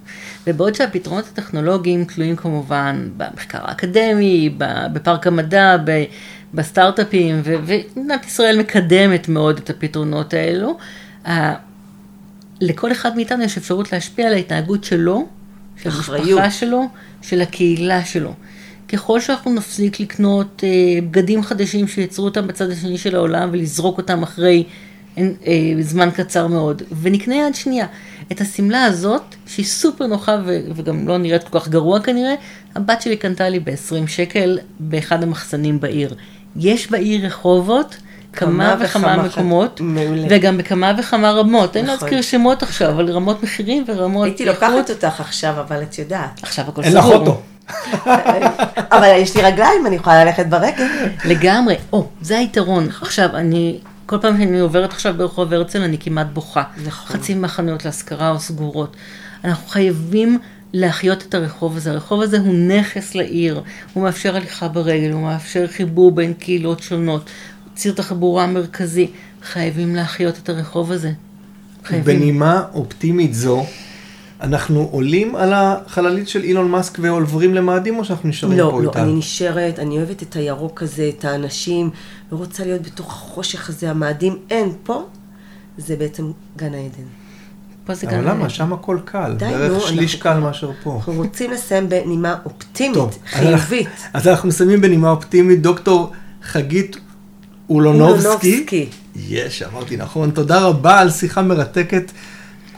[0.47, 4.55] ובעוד שהפתרונות הטכנולוגיים תלויים כמובן במחקר האקדמי,
[4.93, 5.77] בפארק המדע,
[6.55, 10.79] בסטארט-אפים, ומדינת ישראל מקדמת מאוד את הפתרונות האלו,
[12.61, 15.27] לכל אחד מאיתנו יש אפשרות להשפיע על ההתנהגות שלו,
[15.83, 15.91] של.
[15.91, 16.83] המשפחה שלו,
[17.23, 18.33] של הקהילה שלו.
[18.89, 24.23] ככל שאנחנו נפסיק לקנות אה, בגדים חדשים שייצרו אותם בצד השני של העולם ולזרוק אותם
[24.23, 24.65] אחרי
[25.19, 27.87] אה, אה, זמן קצר מאוד, ונקנה יד שנייה.
[28.33, 32.35] את השמלה הזאת, שהיא סופר נוחה ו- וגם לא נראית כל כך גרוע כנראה,
[32.75, 36.15] הבת שלי קנתה לי ב-20 שקל באחד המחסנים בעיר.
[36.57, 37.97] יש בעיר רחובות
[38.37, 40.27] כמה כמה וכמה וכמה מקומות, מעולה.
[40.31, 41.77] וגם בכמה וכמה רמות.
[41.77, 41.99] אין נכון.
[42.01, 46.41] להזכיר שמות עכשיו, אבל רמות מחירים ורמות הייתי לוקחת אותך עכשיו, אבל את יודעת.
[46.43, 47.15] עכשיו הכל אין לך סגור.
[47.15, 47.41] אוטו.
[48.97, 50.87] אבל יש לי רגליים, אני יכולה ללכת ברגל.
[51.25, 52.89] לגמרי, או, זה היתרון.
[53.01, 56.63] עכשיו, אני, כל פעם שאני עוברת עכשיו ברחוב הרצל, אני כמעט בוכה.
[56.85, 57.17] נכון.
[57.17, 58.97] חצי מהחנויות להשכרה או סגורות.
[59.45, 60.39] אנחנו חייבים
[60.73, 61.91] להחיות את הרחוב הזה.
[61.91, 63.63] הרחוב הזה הוא נכס לעיר,
[63.95, 67.31] הוא מאפשר הליכה ברגל, הוא מאפשר חיבור בין קהילות שונות,
[67.77, 69.11] ציר תחבורה מרכזי.
[69.43, 71.13] חייבים להחיות את הרחוב הזה.
[71.85, 72.19] חייבים.
[72.19, 73.65] בנימה אופטימית זו,
[74.41, 78.89] אנחנו עולים על החללית של אילון מאסק ועוברים למאדים, או שאנחנו נשארים לא, פה לא,
[78.89, 79.03] איתה?
[79.03, 81.91] אני נשארת, אני אוהבת את הירוק הזה, את האנשים,
[82.33, 84.39] לא רוצה להיות בתוך החושך הזה, המאדים.
[84.51, 85.07] אין, פה
[85.79, 87.07] זה בעצם גן העדן.
[87.85, 88.25] פה זה אבל גם...
[88.25, 88.49] למה?
[88.49, 89.35] שם הכל קל.
[89.39, 90.95] די, בערך נו, שליש אנחנו קל מאשר פה.
[90.97, 93.89] אנחנו רוצים לסיים בנימה אופטימית, טוב, חיובית.
[94.13, 95.63] אז אנחנו מסיימים בנימה אופטימית.
[95.63, 96.13] דוקטור
[96.43, 96.97] חגית
[97.71, 98.87] אולונובסקי.
[99.29, 100.31] יש, אמרתי נכון.
[100.31, 102.13] תודה רבה על שיחה מרתקת.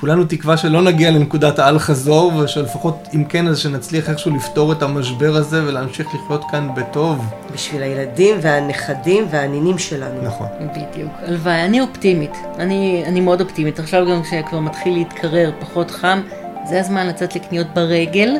[0.01, 4.83] כולנו תקווה שלא נגיע לנקודת האל חזור, ושלפחות אם כן, אז שנצליח איכשהו לפתור את
[4.83, 7.25] המשבר הזה ולהמשיך לחיות כאן בטוב.
[7.55, 10.23] בשביל הילדים והנכדים והנינים שלנו.
[10.23, 10.47] נכון.
[10.61, 11.13] בדיוק.
[11.27, 12.37] הלוואי, אני אופטימית.
[12.59, 13.79] אני, אני מאוד אופטימית.
[13.79, 16.21] עכשיו גם כשכבר מתחיל להתקרר, פחות חם,
[16.69, 18.35] זה הזמן לצאת לקניות ברגל,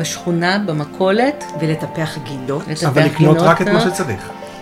[0.00, 1.44] בשכונה, במכולת.
[1.60, 2.62] ולטפח גינות.
[2.86, 3.96] אבל לקנות גינות רק את מה קטנות,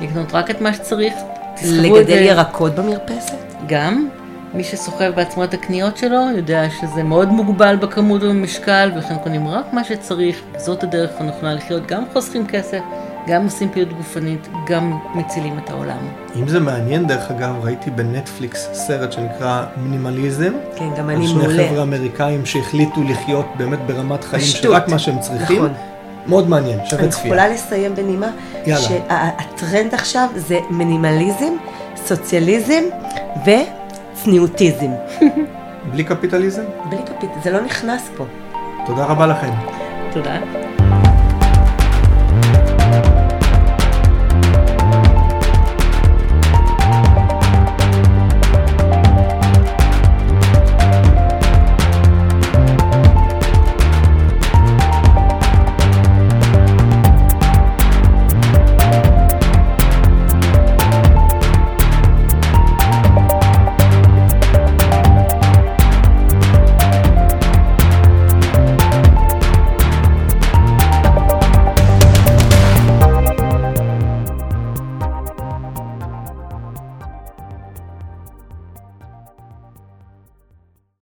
[0.01, 1.14] לקנות רק את מה שצריך.
[1.55, 3.36] את לגדל זה ירקות במרפסת.
[3.66, 4.09] גם.
[4.55, 9.72] מי שסוחב בעצמו את הקניות שלו יודע שזה מאוד מוגבל בכמות ובמשקל, ולכן קונים רק
[9.72, 10.40] מה שצריך.
[10.57, 11.86] זאת הדרך הנכונה לחיות.
[11.86, 12.78] גם חוסכים כסף,
[13.28, 15.99] גם עושים פעילות גופנית, גם מצילים את העולם.
[16.36, 20.53] אם זה מעניין, דרך אגב, ראיתי בנטפליקס סרט שנקרא מינימליזם.
[20.76, 21.68] כן, גם על אני שני מעולה.
[21.68, 24.42] חבר'ה אמריקאים שהחליטו לחיות באמת ברמת חיים.
[24.42, 25.57] שרק מה שהם צריכים.
[25.57, 25.72] נכון.
[26.29, 27.27] מאוד מעניין, שווה אני צפייה.
[27.27, 28.27] יכולה לסיים בנימה,
[28.66, 28.83] יאללה.
[28.83, 31.53] שהטרנד עכשיו זה מינימליזם,
[31.97, 32.83] סוציאליזם
[33.45, 34.91] וצניעותיזם.
[35.93, 36.62] בלי קפיטליזם?
[36.89, 38.24] בלי כפית, זה לא נכנס פה.
[38.87, 39.51] תודה רבה לכם.
[40.12, 40.65] תודה.